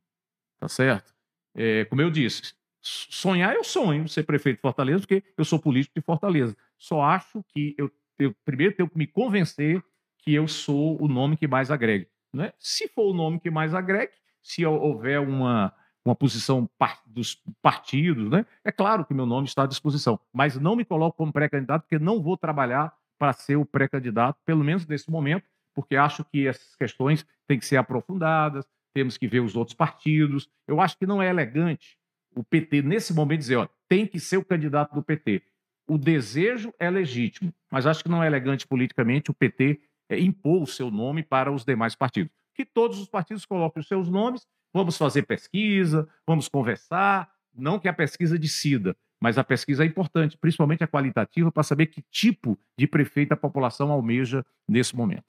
[0.60, 1.14] tá certo?
[1.54, 5.98] É, como eu disse, sonhar eu sonho ser prefeito de Fortaleza, porque eu sou político
[5.98, 6.54] de Fortaleza.
[6.76, 9.82] Só acho que eu, eu primeiro tenho que me convencer
[10.24, 12.08] que eu sou o nome que mais agregue.
[12.32, 12.52] Né?
[12.58, 14.12] Se for o nome que mais agregue,
[14.42, 15.72] se houver uma,
[16.04, 16.68] uma posição
[17.06, 18.46] dos partidos, né?
[18.64, 21.98] é claro que meu nome está à disposição, mas não me coloco como pré-candidato, porque
[21.98, 25.44] não vou trabalhar para ser o pré-candidato, pelo menos nesse momento,
[25.74, 30.48] porque acho que essas questões têm que ser aprofundadas, temos que ver os outros partidos.
[30.66, 31.98] Eu acho que não é elegante
[32.34, 35.42] o PT, nesse momento, dizer, ó, tem que ser o candidato do PT.
[35.86, 40.62] O desejo é legítimo, mas acho que não é elegante politicamente o PT é, impor
[40.62, 42.32] o seu nome para os demais partidos.
[42.54, 47.88] Que todos os partidos coloquem os seus nomes, vamos fazer pesquisa, vamos conversar, não que
[47.88, 52.58] a pesquisa decida, mas a pesquisa é importante, principalmente a qualitativa, para saber que tipo
[52.76, 55.24] de prefeito a população almeja nesse momento.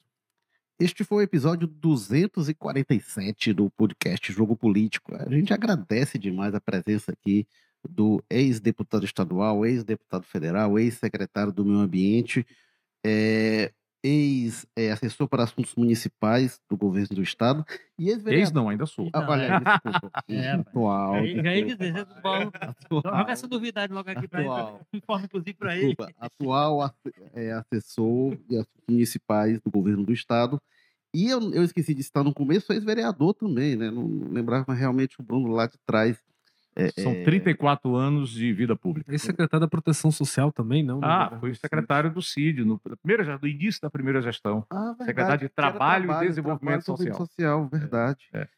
[0.78, 5.14] Este foi o episódio 247 do podcast Jogo Político.
[5.14, 7.46] A gente agradece demais a presença aqui
[7.88, 12.46] do ex-deputado estadual, ex-deputado federal, ex-secretário do Meio Ambiente,
[13.02, 13.72] é,
[14.06, 17.64] ex-assessor é, para assuntos municipais do governo do estado
[17.98, 18.42] e ex-vereador.
[18.42, 19.10] Ex não, ainda sou.
[19.12, 19.42] Ah, olha,
[19.84, 19.90] é.
[19.90, 20.24] desculpa.
[20.28, 21.26] É, atual.
[21.26, 22.06] Já ia dizer,
[22.90, 25.96] joga essa duvidade logo aqui para ele, informe inclusive para ele.
[26.18, 26.94] Atual
[27.34, 30.60] é, assessor de assuntos municipais do governo do estado.
[31.14, 33.90] E eu, eu esqueci de citar no começo, ex-vereador também, né?
[33.90, 36.18] Não lembrava realmente o Bruno lá de trás
[36.76, 38.00] é, São 34 é...
[38.00, 39.14] anos de vida pública.
[39.14, 41.00] E secretário da Proteção Social também, não?
[41.02, 44.66] Ah, foi secretário do CID, no, primeira, no início da primeira gestão.
[44.70, 45.06] Ah, verdade.
[45.06, 47.26] Secretário de Trabalho, trabalho e Desenvolvimento trabalho, Social.
[47.26, 47.68] social.
[47.68, 48.28] Verdade.
[48.34, 48.48] É.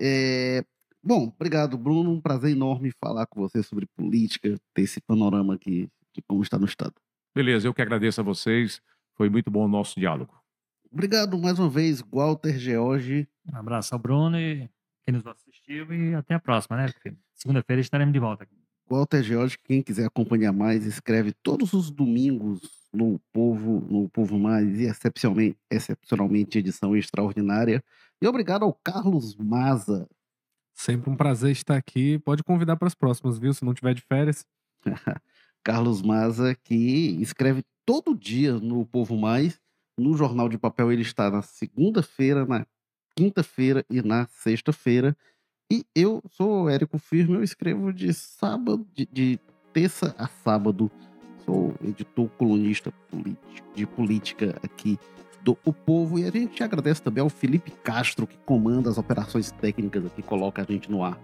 [0.00, 0.64] É,
[1.00, 2.10] bom, obrigado, Bruno.
[2.10, 6.58] Um prazer enorme falar com você sobre política, ter esse panorama aqui de como está
[6.58, 6.94] no Estado.
[7.32, 8.82] Beleza, eu que agradeço a vocês.
[9.16, 10.34] Foi muito bom o nosso diálogo.
[10.90, 13.28] Obrigado mais uma vez, Walter George.
[13.46, 14.68] Um abraço ao Bruno e
[15.04, 16.86] quem nos assistiu e até a próxima, né?
[17.34, 18.46] Segunda-feira estaremos de volta.
[18.88, 22.60] Walter George, quem quiser acompanhar mais, escreve todos os domingos
[22.92, 27.84] no Povo, no Povo Mais e excepcionalmente, excepcionalmente edição extraordinária.
[28.20, 30.08] E obrigado ao Carlos Maza.
[30.74, 32.18] Sempre um prazer estar aqui.
[32.18, 33.54] Pode convidar para as próximas, viu?
[33.54, 34.44] Se não tiver de férias.
[35.62, 39.60] Carlos Maza, que escreve todo dia no Povo Mais.
[39.96, 42.66] No Jornal de Papel ele está na segunda-feira, na
[43.20, 45.14] quinta-feira e na sexta-feira.
[45.70, 49.38] E eu sou o Érico Firme, eu escrevo de sábado, de, de
[49.74, 50.90] terça a sábado.
[51.44, 52.90] Sou editor colunista
[53.74, 54.98] de política aqui
[55.42, 56.18] do O Povo.
[56.18, 60.62] E a gente agradece também ao Felipe Castro, que comanda as operações técnicas aqui, coloca
[60.62, 61.20] a gente no ar.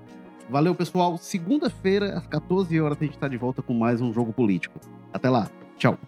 [0.50, 1.16] Valeu, pessoal.
[1.16, 4.78] Segunda-feira, às 14 horas, a gente está de volta com mais um jogo político.
[5.14, 5.50] Até lá.
[5.78, 5.98] Tchau.